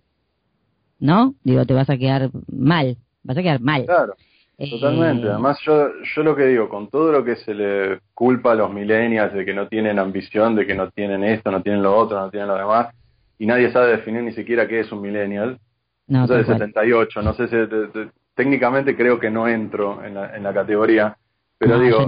[1.01, 1.35] ¿no?
[1.43, 3.85] Digo, te vas a quedar mal, vas a quedar mal.
[3.85, 4.15] Claro,
[4.59, 5.27] totalmente.
[5.27, 8.55] Eh, Además, yo, yo lo que digo, con todo lo que se le culpa a
[8.55, 11.97] los millennials de que no tienen ambición, de que no tienen esto, no tienen lo
[11.97, 12.95] otro, no tienen lo demás,
[13.39, 15.59] y nadie sabe definir ni siquiera qué es un millennial,
[16.07, 16.69] no, yo soy de tal cual.
[16.69, 20.53] 78, no sé si de- de- técnicamente creo que no entro en la, en la
[20.55, 21.17] categoría,
[21.59, 21.99] pero No, digo,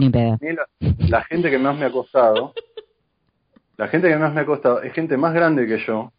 [0.41, 0.67] ni la,
[1.09, 2.53] la gente que más me ha costado,
[3.77, 6.13] la gente que más me ha costado es gente más grande que yo,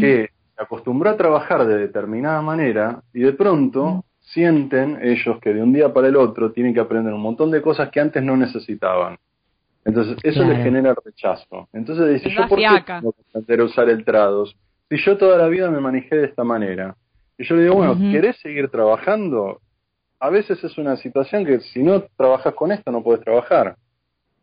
[0.00, 5.62] que se acostumbró a trabajar de determinada manera y de pronto sienten ellos que de
[5.62, 8.36] un día para el otro tienen que aprender un montón de cosas que antes no
[8.36, 9.18] necesitaban.
[9.84, 10.54] Entonces, eso Claro.
[10.54, 11.68] les genera rechazo.
[11.72, 13.00] Entonces dice, ¿yo por qué fiaca.
[13.00, 14.56] tengo que aprender a usar el trados?
[14.88, 16.94] Si yo toda la vida me manejé de esta manera.
[17.36, 17.96] Y yo le digo, bueno.
[18.12, 19.60] ¿querés seguir trabajando?
[20.20, 23.74] A veces es una situación que si no trabajas con esto no puedes trabajar.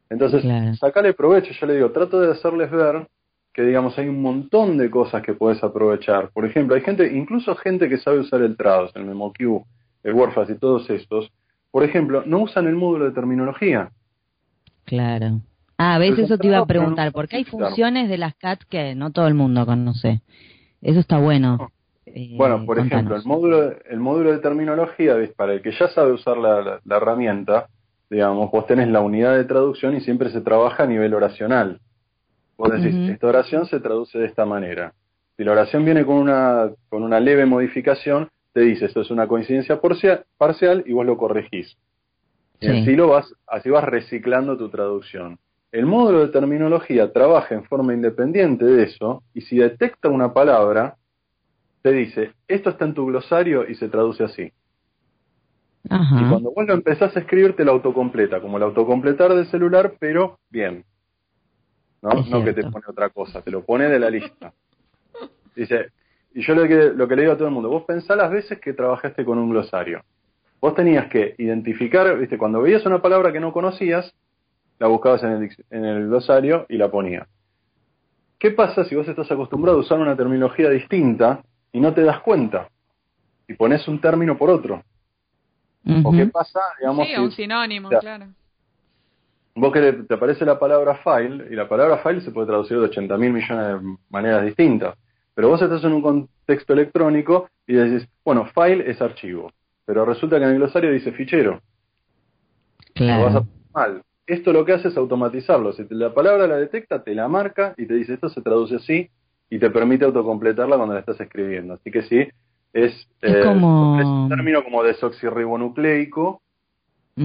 [0.09, 0.73] Entonces, Claro.
[0.75, 1.53] sacale provecho.
[1.53, 3.07] Yo le digo, trato de hacerles ver
[3.53, 6.29] que digamos hay un montón de cosas que puedes aprovechar.
[6.31, 9.63] Por ejemplo, hay gente, incluso gente que sabe usar el Trados, el MemoQ,
[10.03, 11.31] el WordFast y todos estos,
[11.71, 13.91] por ejemplo, no usan el módulo de terminología.
[14.85, 15.41] Claro.
[15.77, 18.95] Ah, a veces eso te iba a preguntar, porque hay funciones de las CAT que
[18.95, 20.21] no todo el mundo conoce.
[20.81, 21.71] Eso está bueno.
[22.05, 26.11] Eh, bueno, por ejemplo, el módulo, el módulo de terminología, para el que ya sabe
[26.11, 27.67] usar la, herramienta,
[28.09, 31.79] digamos, vos tenés la unidad de traducción y siempre se trabaja a nivel oracional.
[32.57, 34.93] Vos decís, esta oración se traduce de esta manera.
[35.37, 39.27] Si la oración viene con una, con una leve modificación, te dice esto es una
[39.27, 39.79] coincidencia
[40.37, 41.77] parcial y vos lo corregís.
[42.61, 45.39] Y así, lo vas, así vas reciclando tu traducción.
[45.71, 50.97] El módulo de terminología trabaja en forma independiente de eso y si detecta una palabra,
[51.81, 54.51] te dice, esto está en tu glosario y se traduce así.
[55.85, 59.93] Y cuando vos lo empezás a escribir, te lo autocompleta, como el autocompletar del celular,
[59.99, 60.83] pero bien.
[62.01, 62.09] ¿No?
[62.29, 64.53] no que te pone otra cosa, te lo pone de la lista.
[65.55, 65.87] Dice,
[66.33, 68.31] y yo lo que, lo que le digo a todo el mundo, vos pensá las
[68.31, 70.03] veces que trabajaste con un glosario.
[70.61, 74.13] Vos tenías que identificar, viste, cuando veías una palabra que no conocías,
[74.77, 77.27] la buscabas en el, en el glosario y la ponías.
[78.37, 81.41] ¿Qué pasa si vos estás acostumbrado a usar una terminología distinta
[81.73, 82.69] y no te das cuenta?
[83.47, 84.83] Y pones un término por otro.
[86.03, 87.07] ¿O qué pasa, digamos?
[87.07, 88.27] Sí, un sinónimo, claro.
[89.55, 92.85] Vos que te aparece la palabra file, y la palabra file se puede traducir de
[92.85, 94.95] 80 mil millones de maneras distintas.
[95.39, 99.53] Pero vos estás en un contexto electrónico y decís, bueno, file es archivo,
[99.85, 101.61] pero resulta que en el glosario dice fichero.
[102.93, 103.23] Claro.
[103.23, 104.01] vas a mal.
[104.27, 105.71] Esto lo que hace es automatizarlo.
[105.71, 109.09] Si la palabra la detecta, te la marca y te dice esto se traduce así
[109.49, 111.75] y te permite autocompletarla cuando la estás escribiendo.
[111.75, 112.27] Así que sí,
[112.73, 116.41] es, eh, un término como desoxirribonucleico,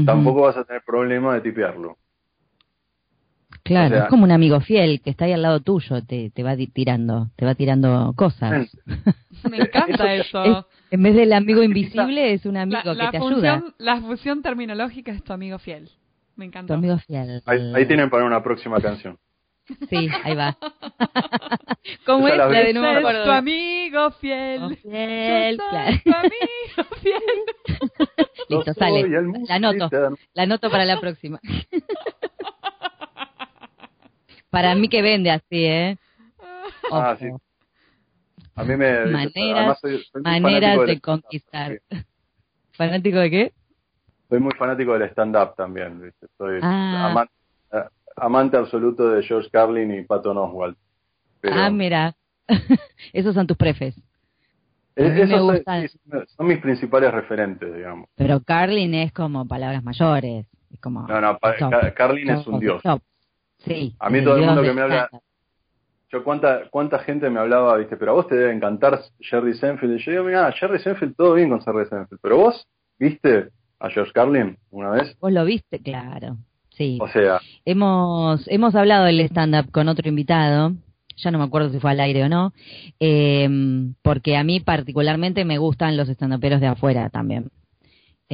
[0.06, 1.96] tampoco vas a tener problema de tipearlo.
[3.64, 6.54] Claro, es como un amigo fiel que está ahí al lado tuyo, te, te va
[6.54, 8.70] tirando, te va tirando cosas.
[9.50, 10.66] Me encanta eso.
[10.90, 13.64] en vez del amigo invisible, es un amigo que te ayuda.
[13.78, 15.90] La fusión terminológica es tu amigo fiel.
[16.36, 16.74] Me encanta.
[16.74, 17.42] Tu amigo fiel.
[17.46, 19.18] Ahí, tienen para una próxima canción.
[19.88, 20.58] Sí, ahí va.
[22.04, 23.08] ¿Cómo es la, de nuevo?
[23.08, 24.76] Tu amigo fiel.
[24.76, 25.96] fiel, claro.
[26.04, 27.22] Tu amigo fiel.
[28.50, 29.08] Listo, sale.
[29.48, 29.88] La anoto.
[30.34, 31.40] La anoto para la próxima.
[34.54, 35.96] Para mí que vende así, ¿eh?
[36.92, 37.26] Ah, sí.
[38.54, 39.06] A mí me...
[39.06, 39.80] Maneras,
[40.14, 41.80] maneras de conquistar.
[42.70, 43.52] ¿Fanático de qué?
[44.28, 46.28] Soy muy fanático del stand-up también, ¿viste?
[46.38, 47.26] Soy ah.
[47.72, 47.82] eh,
[48.14, 50.78] amante, absoluto de George Carlin y Patton Oswalt.
[51.42, 52.14] Ah, mira.
[53.12, 54.00] Esos son tus prefes.
[54.94, 55.30] Esos
[56.36, 58.08] son, mis principales referentes, digamos.
[58.14, 60.46] Pero Carlin es como palabras mayores.
[60.72, 61.38] Es como, no, no,
[61.96, 62.80] Carlin es un dios.
[63.66, 63.94] Sí.
[63.98, 65.08] A mí todo el mundo que me habla,
[66.10, 69.98] yo cuánta cuánta gente me hablaba, viste, pero a vos te debe encantar Jerry Seinfeld.
[69.98, 72.66] Y yo digo, mira, Jerry Seinfeld todo bien con Jerry Seinfeld, pero vos
[72.98, 73.48] viste
[73.80, 75.16] a George Carlin una vez.
[75.18, 76.36] Vos lo viste, claro.
[76.70, 76.98] Sí.
[77.00, 80.72] O sea, hemos hemos hablado del stand up con otro invitado.
[81.16, 82.52] Ya no me acuerdo si fue al aire o no,
[82.98, 83.48] eh,
[84.02, 87.52] porque a mí particularmente me gustan los estandoperos de afuera también.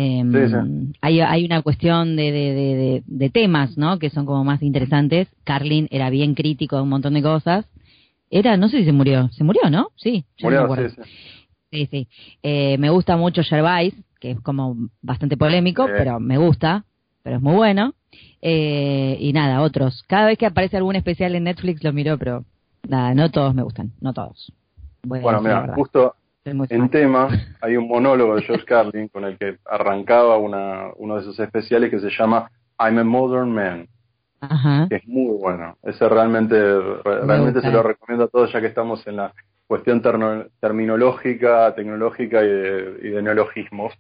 [0.03, 3.99] Em, hay, hay una cuestión de, de, de, temas, ¿no?
[3.99, 5.29] Que son como más interesantes.
[5.45, 7.67] Carlin era bien crítico de un montón de cosas.
[8.31, 9.29] Era, no sé si se murió.
[9.33, 9.91] ¿Se murió, no?
[9.97, 10.25] Sí.
[10.43, 10.97] Murió, sí,
[11.71, 11.89] sí.
[11.91, 12.09] Sí,
[12.43, 16.85] eh, me gusta mucho Gervais, que es como bastante polémico, pero me gusta,
[17.23, 17.95] pero es muy bueno.
[18.41, 20.03] Eh, y nada, otros.
[20.09, 22.45] Cada vez que aparece algún especial en Netflix lo miro, pero
[22.89, 24.53] nada, no todos me gustan, no todos.
[25.03, 27.29] bueno, mira, justo en tema,
[27.61, 31.91] hay un monólogo de George Carlin con el que arrancaba una, uno de esos especiales
[31.91, 33.89] que se llama I'm a Modern Man.
[34.89, 35.77] Que es muy bueno.
[35.83, 36.57] Ese realmente,
[37.05, 39.35] realmente se lo recomiendo a todos ya que estamos en la
[39.67, 40.01] cuestión
[40.61, 43.93] terminológica, tecnológica y de, neologismos.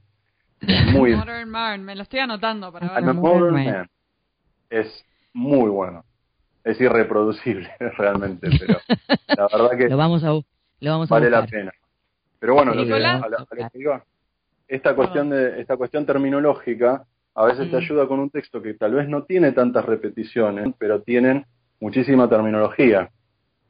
[0.92, 3.02] Muy Modern Man, me lo estoy anotando para ver.
[3.02, 3.88] I'm a Modern Man.
[4.68, 6.04] Es muy bueno.
[6.64, 8.80] Es irreproducible realmente, pero
[9.28, 10.44] la verdad que lo vamos a, lo
[10.80, 11.72] vamos a vale la pena.
[12.40, 14.02] Pero bueno, lo que, digo,
[14.66, 18.94] esta cuestión de esta cuestión terminológica a veces te ayuda con un texto que tal
[18.94, 21.46] vez no tiene tantas repeticiones, pero tienen
[21.78, 23.10] muchísima terminología.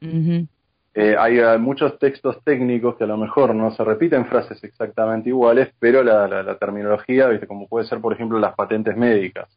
[0.00, 5.68] Eh, hay muchos textos técnicos que a lo mejor no se repiten frases exactamente iguales,
[5.78, 7.46] pero la, la, terminología, ¿viste?
[7.46, 9.48] como puede ser, por ejemplo, las patentes médicas.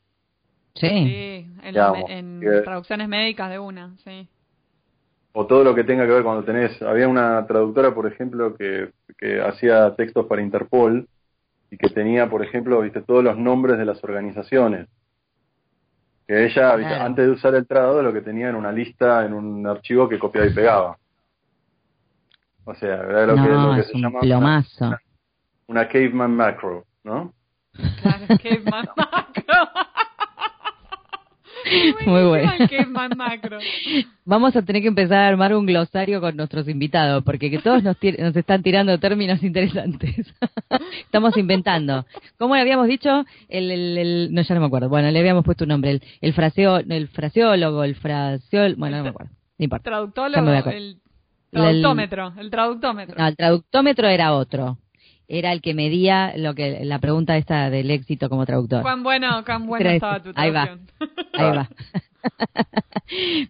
[0.76, 4.28] Sí, en, en traducciones médicas de una, sí
[5.34, 8.92] o todo lo que tenga que ver cuando tenés, había una traductora, por ejemplo, que,
[9.18, 11.08] que hacía textos para Interpol
[11.72, 14.88] y que tenía, por ejemplo, viste todos los nombres de las organizaciones.
[16.28, 16.92] Que ella, ¿viste?
[16.94, 17.06] Claro.
[17.06, 20.20] antes de usar el traductor, lo que tenía era una lista en un archivo que
[20.20, 20.98] copiaba y pegaba.
[22.66, 24.86] O sea, era lo que, no, lo que es se un llama plomazo.
[24.86, 25.02] una,
[25.68, 27.34] una caveman macro, ¿no?
[27.74, 29.70] Claro, Caveman Macro.
[32.06, 32.52] Muy bueno.
[33.16, 33.60] Macro.
[34.26, 37.84] Vamos a tener que empezar a armar un glosario con nuestros invitados, porque que todos
[37.84, 40.34] nos, nos están tirando términos interesantes.
[41.02, 42.06] Estamos inventando.
[42.38, 43.26] ¿Cómo le habíamos dicho?
[43.50, 44.90] El, el, el- no, ya no me acuerdo.
[44.90, 45.92] Bueno, le habíamos puesto un nombre.
[45.92, 48.76] El, el, fraseo, el fraseólogo, el fraseol...
[48.76, 49.32] Bueno, no me acuerdo.
[49.58, 49.84] No importa.
[49.90, 50.98] Traductólogo, el
[51.52, 53.16] traductómetro, el traductómetro.
[53.18, 54.78] No, el traductómetro era otro.
[55.28, 58.82] Era el que medía lo que la pregunta esta del éxito como traductor.
[58.82, 60.66] Cuán bueno, cuán bueno estaba tu Ahí va.
[60.66, 61.10] traducción.
[61.34, 61.70] Ahí va.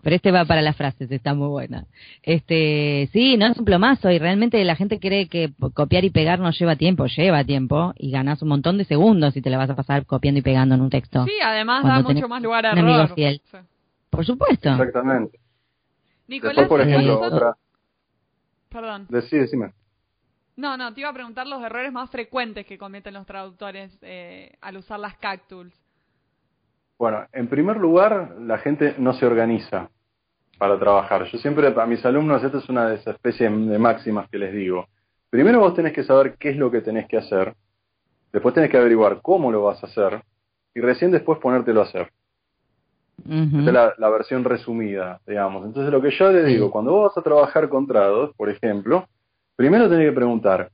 [0.02, 1.86] Pero este va para las frases, está muy buena.
[2.24, 6.40] Este, sí, no es un plomazo y realmente la gente cree que copiar y pegar
[6.40, 9.70] no lleva tiempo, lleva tiempo y ganas un montón de segundos si te la vas
[9.70, 11.26] a pasar copiando y pegando en un texto.
[11.26, 13.16] Sí, además da mucho más lugar a un amigo error.
[13.16, 13.42] fiel.
[13.52, 13.58] Sí.
[14.10, 14.70] Por supuesto.
[14.72, 15.40] Exactamente.
[16.28, 17.56] Nicolás, Después, por ¿cuáles ejemplo, otra...
[18.70, 19.06] Perdón.
[19.10, 19.72] Decí, decime.
[20.56, 24.56] No, no, te iba a preguntar los errores más frecuentes que cometen los traductores eh,
[24.62, 25.74] al usar las cactuls.
[27.00, 29.90] Bueno, en primer lugar, la gente no se organiza
[30.58, 31.26] para trabajar.
[31.26, 34.54] Yo siempre a mis alumnos, esta es una de esas especies de máximas que les
[34.54, 34.88] digo.
[35.30, 37.56] Primero vos tenés que saber qué es lo que tenés que hacer,
[38.32, 40.22] después tenés que averiguar cómo lo vas a hacer
[40.76, 42.12] y recién después ponértelo a hacer.
[43.26, 43.60] Ujú.
[43.60, 45.66] Esta es la, la versión resumida, digamos.
[45.66, 49.08] Entonces lo que yo le digo, cuando vos vas a trabajar con trados, por ejemplo,
[49.56, 50.70] primero tenés que preguntar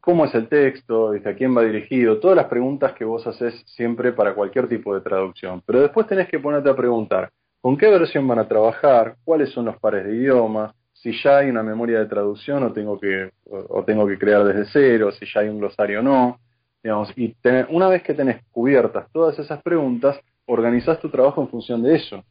[0.00, 1.28] cómo es el texto, ¿viste?
[1.28, 5.00] a quién va dirigido, todas las preguntas que vos haces siempre para cualquier tipo de
[5.00, 5.62] traducción.
[5.66, 9.64] Pero después tenés que ponerte a preguntar con qué versión van a trabajar, cuáles son
[9.64, 13.84] los pares de idiomas, si ya hay una memoria de traducción o tengo que, o,
[13.84, 16.38] tengo que crear desde cero, si ya hay un glosario o no.
[16.82, 17.34] Digamos, y
[17.70, 22.24] una vez que tenés cubiertas todas esas preguntas, organizás tu trabajo en función de eso.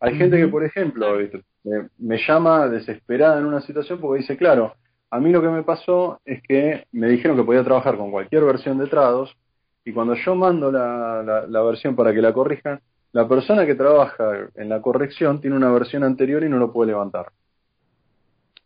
[0.00, 1.16] Hay gente que, por ejemplo,
[1.64, 4.74] me, me llama desesperada en una situación porque dice, claro,
[5.10, 8.44] a mí lo que me pasó es que me dijeron que podía trabajar con cualquier
[8.44, 9.36] versión de Trados
[9.84, 12.80] y cuando yo mando la, la- la versión para que la corrijan,
[13.12, 16.92] la persona que trabaja en la corrección tiene una versión anterior y no lo puede
[16.92, 17.32] levantar.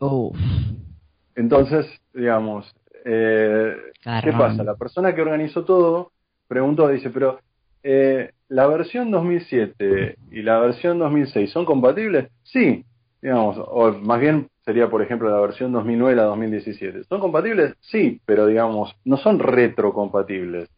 [0.00, 0.36] Uf,
[1.34, 2.72] Entonces, digamos,
[3.04, 3.76] eh,
[4.20, 4.64] ¿qué pasa?
[4.64, 6.12] La persona que organizó todo
[6.46, 7.40] preguntó, dice, pero
[7.82, 12.28] eh, ¿la versión 2007 y la versión 2006 son compatibles?
[12.44, 12.84] Sí,
[13.20, 17.04] digamos, o más bien sería, por ejemplo, la versión 2009 y la 2017.
[17.04, 17.74] ¿Son compatibles?
[17.80, 20.68] Sí, pero digamos, no son retrocompatibles.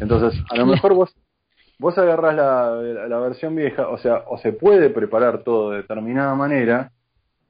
[0.00, 1.14] Entonces, a lo mejor vos,
[1.78, 2.70] vos agarrás la,
[3.08, 6.92] la- versión vieja, o sea, o se puede preparar todo de determinada manera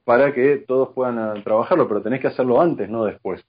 [0.05, 3.43] para que todos puedan ah, trabajarlo, pero tenés que hacerlo antes, no después.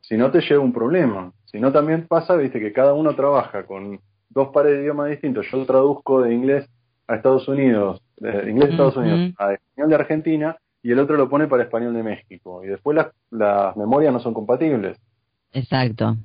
[0.00, 1.32] Si no te lleva un problema.
[1.56, 3.98] Si no también pasa, viste, que cada uno trabaja con
[4.28, 5.46] dos pares de idiomas distintos.
[5.50, 6.68] Yo traduzco de inglés
[7.08, 8.96] a Estados Unidos, de inglés de Estados.
[8.98, 12.62] Unidos a español de Argentina, y el otro lo pone para español de México.
[12.62, 14.98] Y después las, las memorias no son compatibles.
[15.54, 16.16] Exacto.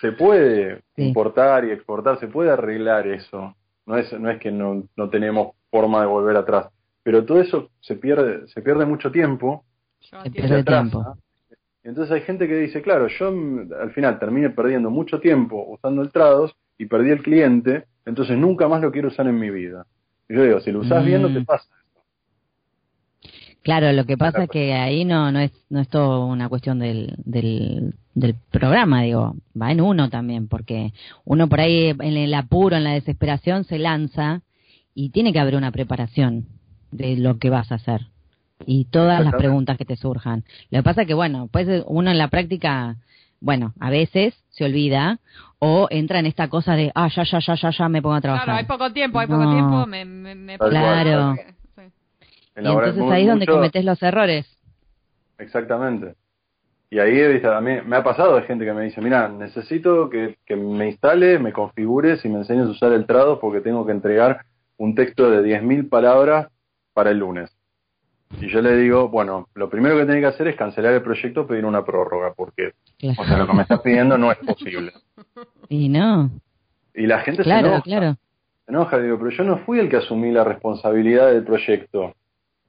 [0.00, 1.04] Se puede Sí.
[1.04, 3.54] importar y exportar, se puede arreglar eso.
[3.86, 6.66] No es, no es que no, no tenemos forma de volver atrás.
[7.04, 9.64] Pero todo eso se pierde, se pierde mucho tiempo
[10.00, 10.90] Se pierde se atrasa.
[10.90, 11.16] tiempo.
[11.86, 16.02] Entonces hay gente que dice, claro, yo mm, al final terminé perdiendo mucho tiempo usando
[16.02, 19.86] el Trados y perdí el cliente, entonces nunca más lo quiero usar en mi vida.
[20.28, 21.44] Y yo digo, si lo usás bien no te Mm.
[21.44, 21.68] pasa.
[23.62, 26.78] Claro, lo que pasa es que ahí no no es no es todo una cuestión
[26.78, 30.92] del, del del programa, digo, va en uno también, porque
[31.24, 34.42] uno por ahí en el apuro, en la desesperación se lanza
[34.94, 36.46] y tiene que haber una preparación
[36.92, 38.06] de lo que vas a hacer
[38.64, 40.44] y todas las preguntas que te surjan.
[40.70, 42.96] Lo que pasa es que bueno, pues uno en la práctica,
[43.40, 45.18] bueno, a veces se olvida
[45.58, 48.20] o entra en esta cosa de ah ya ya ya ya ya me pongo a
[48.20, 48.44] trabajar.
[48.46, 50.56] Claro, hay poco tiempo, hay poco tiempo, me.
[50.58, 51.34] Claro.
[51.74, 51.82] Sí.
[52.56, 54.46] En Y entonces ahí es donde mucho- cometes los errores.
[55.38, 56.14] Exactamente.
[56.88, 60.08] Y ahí, viste, a mí me ha pasado de gente que me dice, mira, necesito
[60.08, 63.84] que, que me instale, me configures y me enseñes a usar el Trados porque tengo
[63.84, 64.46] que entregar
[64.76, 66.46] un texto de 10.000 palabras
[66.94, 67.50] para el lunes.
[68.40, 71.46] Y yo le digo, bueno, lo primero que tiene que hacer es cancelar el proyecto,
[71.46, 72.72] pedir una prórroga, porque,
[73.18, 74.92] o sea, lo que me estás pidiendo no es posible.
[75.68, 76.30] Y no,
[76.94, 77.82] Y la gente se claro, enoja.
[77.82, 78.16] claro.
[78.64, 82.14] Se enoja, digo, pero yo no fui el que asumí la responsabilidad del proyecto.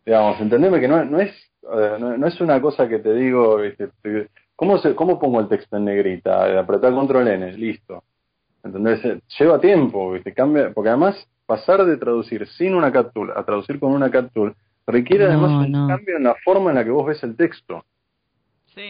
[0.06, 1.32] Digamos, entendeme que no, no es
[1.64, 3.90] eh, no, no es una cosa que te digo, ¿viste?
[4.02, 6.50] Te- ¿cómo, se, ¿cómo pongo el texto en negrita?
[6.50, 8.04] Eh, Apretar control N, listo.
[8.64, 9.04] ¿Entendés?
[9.04, 10.34] Eh, Lleva tiempo, ¿viste?
[10.34, 14.56] Cambia, porque además pasar de traducir sin una tool a traducir con una tool
[14.88, 15.88] requiere No, además un no.
[15.88, 17.86] cambio en la forma en la que vos ves el texto.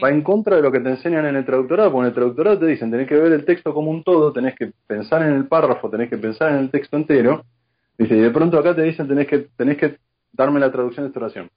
[0.03, 2.59] va en contra de lo que te enseñan en el traductorado, porque en el traductorado
[2.59, 5.45] te dicen, tenés que ver el texto como un todo, tenés que pensar en el
[5.47, 7.45] párrafo, tenés que pensar en el texto entero,
[7.97, 9.97] dice, y de pronto acá te dicen, tenés que, tenés que
[10.33, 11.49] darme la traducción de esta oración.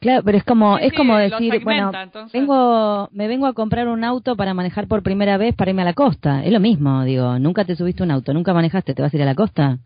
[0.00, 1.92] Claro, pero es como es como decir, bueno,
[2.32, 5.86] vengo me vengo a comprar un auto para manejar por primera vez para irme a
[5.86, 6.44] la costa.
[6.44, 9.22] Es lo mismo, digo, nunca te subiste un auto, nunca manejaste, te vas a ir
[9.22, 9.78] a la costa.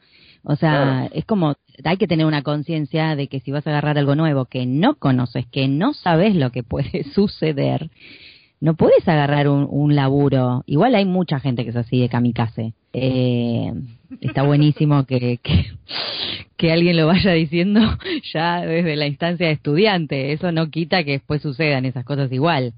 [0.43, 3.99] O sea, es como hay que tener una conciencia de que si vas a agarrar
[3.99, 7.91] algo nuevo que no conoces, que no sabes lo que puede suceder,
[8.61, 10.63] no puedes agarrar un, un laburo.
[10.67, 12.75] Igual hay mucha gente que es así de kamikaze.
[12.93, 13.73] Eh,
[14.21, 15.39] está buenísimo que,
[16.57, 17.81] que, alguien lo vaya diciendo
[18.33, 20.33] ya desde la instancia de estudiante.
[20.33, 22.75] Eso no quita que después sucedan esas cosas igual.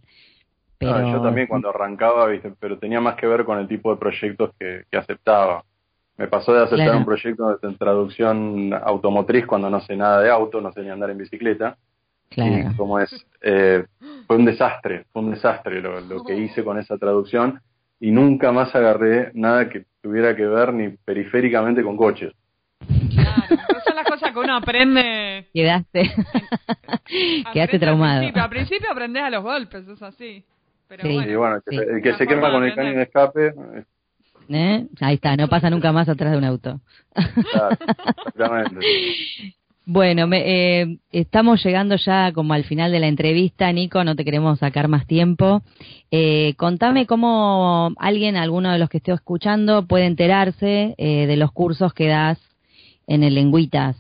[0.79, 1.13] Pero...
[1.13, 2.27] yo también cuando arrancaba,
[2.59, 5.65] pero tenía más que ver con el tipo de proyectos que, aceptaba.
[6.17, 10.61] Me pasó de aceptar un proyecto de traducción automotriz cuando no sé nada de auto,
[10.61, 11.77] no sé ni andar en bicicleta.
[12.29, 12.71] Claro.
[12.79, 13.85] como es, eh,
[14.27, 17.61] fue un desastre, fue un desastre lo, lo que hice con esa traducción
[18.01, 22.33] y nunca más agarré nada que tuviera que ver ni periféricamente con coches.
[23.15, 23.43] Claro,
[23.87, 25.47] son las cosas que uno aprende.
[25.55, 26.11] Quedaste,
[27.53, 28.15] quedaste traumado.
[28.15, 30.45] Al principio, al principio aprendes a los golpes, es así.
[30.89, 33.55] Pero sí, bueno, bueno que el que se quema con el caño de escape.
[34.49, 34.87] ¿Eh?
[35.01, 36.81] Ahí está, no pasa nunca más atrás de un auto.
[37.53, 38.87] Claro, exactamente.
[39.85, 40.43] Bueno, me,
[40.81, 44.87] eh, estamos llegando ya como al final de la entrevista, Nico, no te queremos sacar
[44.87, 45.63] más tiempo.
[46.13, 51.51] Eh, contame cómo alguien, alguno de los que esté escuchando, puede enterarse eh, de los
[51.51, 52.39] cursos que das
[53.09, 53.97] en el Lengüitas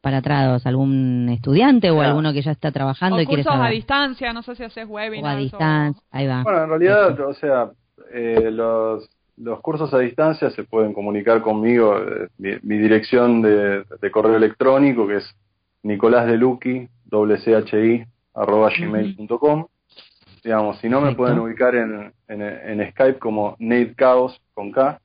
[0.00, 0.66] para Trados.
[0.66, 3.66] ¿Algún estudiante o alguno que ya está trabajando y quiere saber?
[3.66, 5.24] a distancia, no sé si haces webinars.
[5.24, 6.44] O a distancia, ahí va.
[6.44, 7.70] Bueno, en realidad, o sea,
[8.12, 12.28] eh, los los cursos a distancia se pueden comunicar conmigo, eh,
[12.62, 15.36] mi, dirección de, correo electrónico que es
[15.82, 16.88] nicolásdeluqui,
[17.64, 18.04] chi,
[18.34, 19.66] arroba gmail.com.
[20.42, 25.00] Digamos, si no me pueden ubicar en, en, Skype como Nate Chaos con K,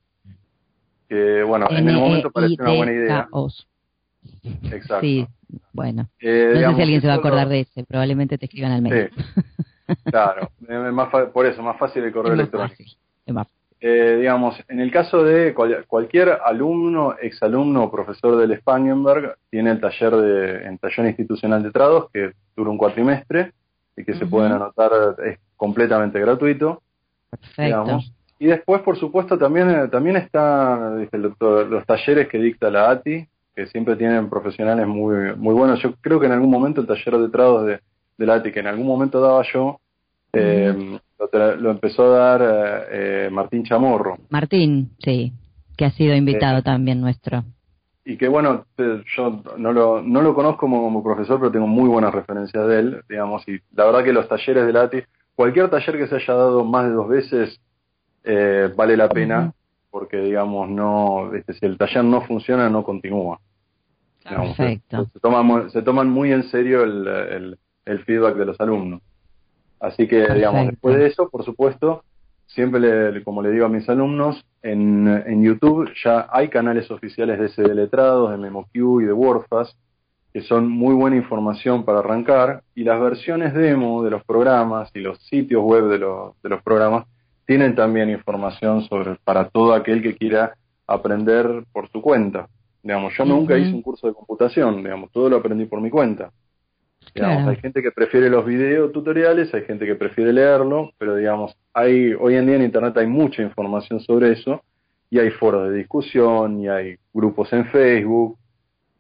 [1.07, 3.30] que bueno, en el momento parece una buena idea.
[4.63, 4.99] Exacto.
[5.01, 5.25] Sí,
[5.71, 6.09] bueno.
[6.19, 8.82] Eh, no sé si alguien se va a acordar de ese, probablemente te escriban al
[8.82, 9.09] mail.
[9.15, 9.95] Sí.
[10.03, 10.51] claro,
[11.34, 12.84] por eso, más fácil el correo electrónico.
[13.82, 15.53] Eh, digamos, en el caso de
[15.88, 21.71] cualquier alumno, exalumno o profesor del Spangenberg, tiene el taller de en taller institucional de
[21.71, 23.53] trados que dura un cuatrimestre
[23.95, 24.91] y que se pueden anotar,
[25.25, 26.82] es completamente gratuito.
[27.30, 27.99] Perfecto.
[28.38, 33.67] Y después, por supuesto, también, eh, también están los, talleres que dicta la ATI, que
[33.67, 35.82] siempre tienen profesionales muy, muy buenos.
[35.82, 37.80] Yo creo que en algún momento el taller de trados de,
[38.17, 39.80] de la ATI, que en algún momento daba yo,
[40.34, 40.99] eh,
[41.32, 44.17] lo, empezó a dar eh, eh, Martín Chamorro.
[44.30, 45.34] Martín, sí,
[45.78, 47.43] que ha sido invitado también nuestro.
[48.05, 52.13] Y que bueno, yo no lo, no lo conozco como, profesor, pero tengo muy buenas
[52.13, 54.97] referencias de él, digamos, y la verdad que los talleres de Lati,
[55.36, 57.61] cualquier taller que se haya dado más de dos veces,
[58.76, 59.53] vale la pena,
[59.91, 63.39] porque digamos, no, este, si el taller no funciona, no continúa.
[64.24, 65.07] Perfecto.
[65.13, 69.01] Se, toman, se toman muy en serio el, el feedback de los alumnos.
[69.80, 72.03] Así que, digamos, después de eso, por supuesto,
[72.47, 77.39] siempre, le, como le digo a mis alumnos, en, en YouTube ya hay canales oficiales
[77.39, 79.77] de SD Letrados, de MemoQ y de WordFast,
[80.34, 84.99] que son muy buena información para arrancar, y las versiones demo de los programas y
[84.99, 87.05] los sitios web de, de los programas
[87.45, 90.53] tienen también información sobre para todo aquel que quiera
[90.86, 92.47] aprender por su cuenta.
[92.84, 96.32] Digamos, yo nunca hice un curso de computación, digamos, todo lo aprendí por mi cuenta.
[97.16, 102.14] Hay gente que prefiere los videos tutoriales, hay gente que prefiere leerlo, pero digamos, hay
[102.14, 104.62] hoy en día en Internet hay mucha información sobre eso
[105.10, 108.38] y hay foros de discusión y hay grupos en Facebook.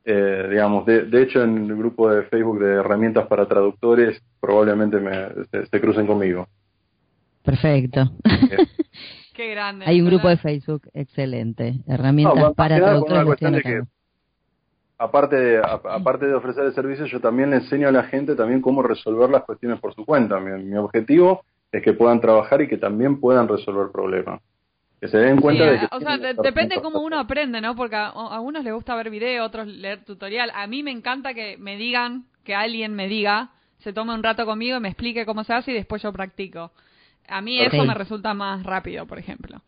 [0.05, 4.99] Eh, digamos, de, de, hecho, en el grupo de Facebook de herramientas para traductores probablemente
[4.99, 5.11] me,
[5.69, 6.47] se, crucen conmigo.
[7.43, 8.11] Perfecto.
[9.35, 9.85] Qué grande.
[9.87, 11.75] Hay un grupo de Facebook excelente.
[11.87, 13.85] Herramientas para traductores
[14.99, 18.61] aparte de, aparte de ofrecer el servicio, yo también le enseño a la gente también
[18.61, 20.39] cómo resolver las cuestiones por su cuenta.
[20.39, 24.41] Mi, objetivo es que puedan trabajar y que también puedan resolver problemas.
[24.99, 25.87] Que se den cuenta de que...
[25.91, 27.75] O sea, depende cómo uno aprende, ¿no?
[27.75, 30.51] Porque a, a unos les gusta ver video, a otros leer tutorial.
[30.53, 34.45] A mí me encanta que me digan, que alguien me diga, se tome un rato
[34.45, 36.73] conmigo y me explique cómo se hace y después yo practico.
[37.29, 39.61] A mí eso me resulta más rápido, por ejemplo.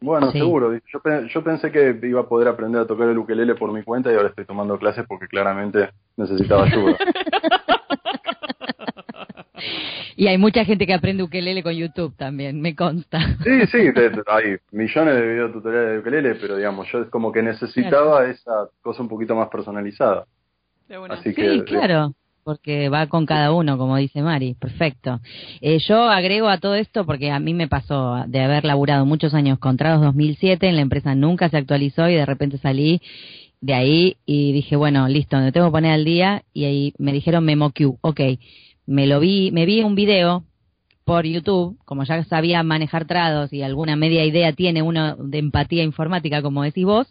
[0.00, 0.74] Bueno, seguro.
[0.74, 4.12] Yo, yo pensé que iba a poder aprender a tocar el ukelele por mi cuenta
[4.12, 6.96] y ahora estoy tomando clases porque claramente necesitaba ayuda.
[10.16, 13.20] y hay mucha gente que aprende ukelele con YouTube también, me consta.
[13.42, 13.78] Sí, sí,
[14.26, 19.02] hay millones de videotutoriales de ukelele, pero digamos, yo es como que necesitaba esa cosa
[19.02, 20.26] un poquito más personalizada.
[21.08, 22.14] Así sí, claro.
[22.46, 24.54] Porque va con cada uno, como dice Mari.
[24.54, 25.20] Perfecto.
[25.60, 29.34] Eh, yo agrego a todo esto porque a mí me pasó de haber laburado muchos
[29.34, 33.02] años contratos 2007, en la empresa nunca se actualizó y de repente salí
[33.60, 37.12] de ahí y dije, bueno, listo, me tengo que poner al día y ahí me
[37.12, 37.98] dijeron MemoQ.
[38.00, 38.20] Ok,
[38.86, 40.44] me lo vi, me vi un video
[41.06, 45.84] por YouTube, como ya sabía manejar trados y alguna media idea tiene uno de empatía
[45.84, 47.06] informática, como decís vos,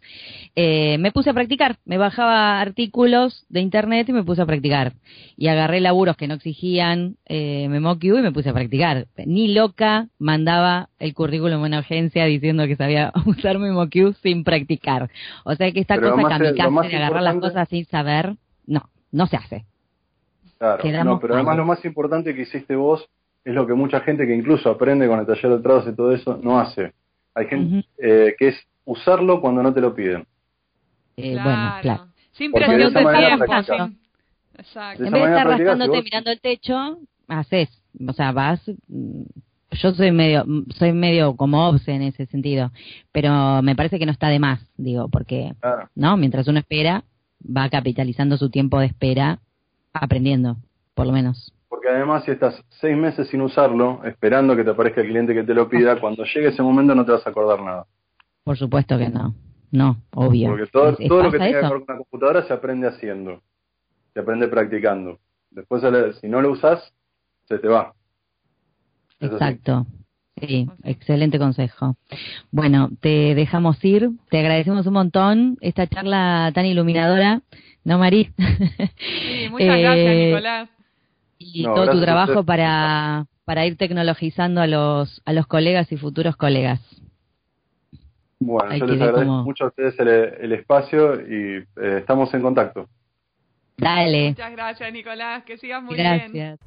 [0.54, 1.78] eh, me puse a practicar.
[1.86, 4.96] Me bajaba artículos de internet y me puse a practicar.
[5.38, 9.08] Y agarré laburos que no exigían eh, MemoQ y me puse a practicar.
[9.26, 15.10] Ni loca mandaba el currículum en una agencia diciendo que sabía usar MemoQ sin practicar.
[15.46, 18.36] O sea que esta Pero cosa kamikaze de agarrar las cosas sin saber,
[18.68, 19.66] no, no se hace.
[20.58, 21.58] Claro, no, pero además mal.
[21.58, 23.10] lo más importante que hiciste vos
[23.46, 26.12] es lo que mucha gente que incluso aprende con el taller de trados y todo
[26.14, 26.94] eso no hace.
[27.34, 30.26] Hay gente eh, que es usarlo cuando no te lo piden.
[31.18, 32.08] Eh, Bueno, claro.
[32.32, 33.46] Sin presión de tiempo.
[34.58, 35.04] Exacto.
[35.04, 37.70] De En vez de estar si rascándote vos- mirando el techo, haces,
[38.08, 38.62] o sea, vas.
[38.88, 39.22] mm,
[39.72, 42.72] Yo soy medio, mm, soy medio como obse en ese sentido,
[43.12, 45.90] pero me parece que no está de más, digo, porque, Claro.
[45.96, 46.16] ¿no?
[46.16, 47.04] Mientras uno espera,
[47.46, 49.40] va capitalizando su tiempo de espera,
[49.92, 50.58] aprendiendo,
[50.94, 51.52] por lo menos.
[51.68, 55.44] Porque además si estás seis meses sin usarlo, esperando que te aparezca el cliente que
[55.44, 57.86] te lo pida, cuando llegue ese momento no te vas a acordar nada.
[58.44, 59.34] Por supuesto que no,
[59.72, 60.50] no, obvio.
[60.50, 60.92] Porque todo,
[61.24, 63.42] lo que tenga que ver con una computadora se aprende haciendo,
[64.14, 65.20] se aprende practicando.
[65.50, 65.82] Después
[66.22, 66.94] si no lo usas,
[67.46, 67.94] se te va.
[69.20, 69.36] Es así.
[69.36, 69.88] Exacto.
[70.40, 71.96] Sí, excelente consejo.
[72.52, 77.42] Bueno, te dejamos ir, te agradecemos un montón esta charla tan iluminadora,
[77.86, 78.32] ¿no, Mari?
[78.38, 80.70] Sí, muchas Eh, gracias, Nicolás.
[81.38, 85.98] Y No, todo tu trabajo para, para ir tecnologizando a los, a los colegas y
[85.98, 86.80] futuros colegas.
[88.40, 92.42] Bueno, Hay yo les agradezco mucho a ustedes el, el espacio y eh, estamos en
[92.42, 92.88] contacto.
[93.78, 95.44] Dale, Muchas gracias, Nicolás.
[95.44, 96.32] Que sigas muy bien.
[96.32, 96.60] gracias.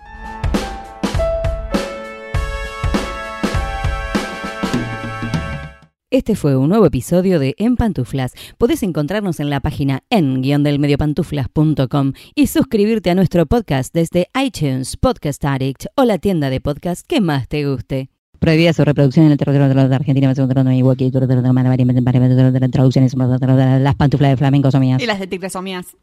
[6.10, 8.32] Este fue un nuevo episodio de En Pantuflas.
[8.56, 15.84] Podés encontrarnos en la página en-delmediopantuflas.com y suscribirte a nuestro podcast desde iTunes, Podcast Addict
[15.96, 18.08] o la tienda de podcast que más te guste.
[18.38, 20.32] Prohibida su reproducción en el territorio de Argentina,
[22.70, 25.02] traducciones, las pantuflas de flamenco son mías.
[25.02, 25.94] Y las de tigres mías.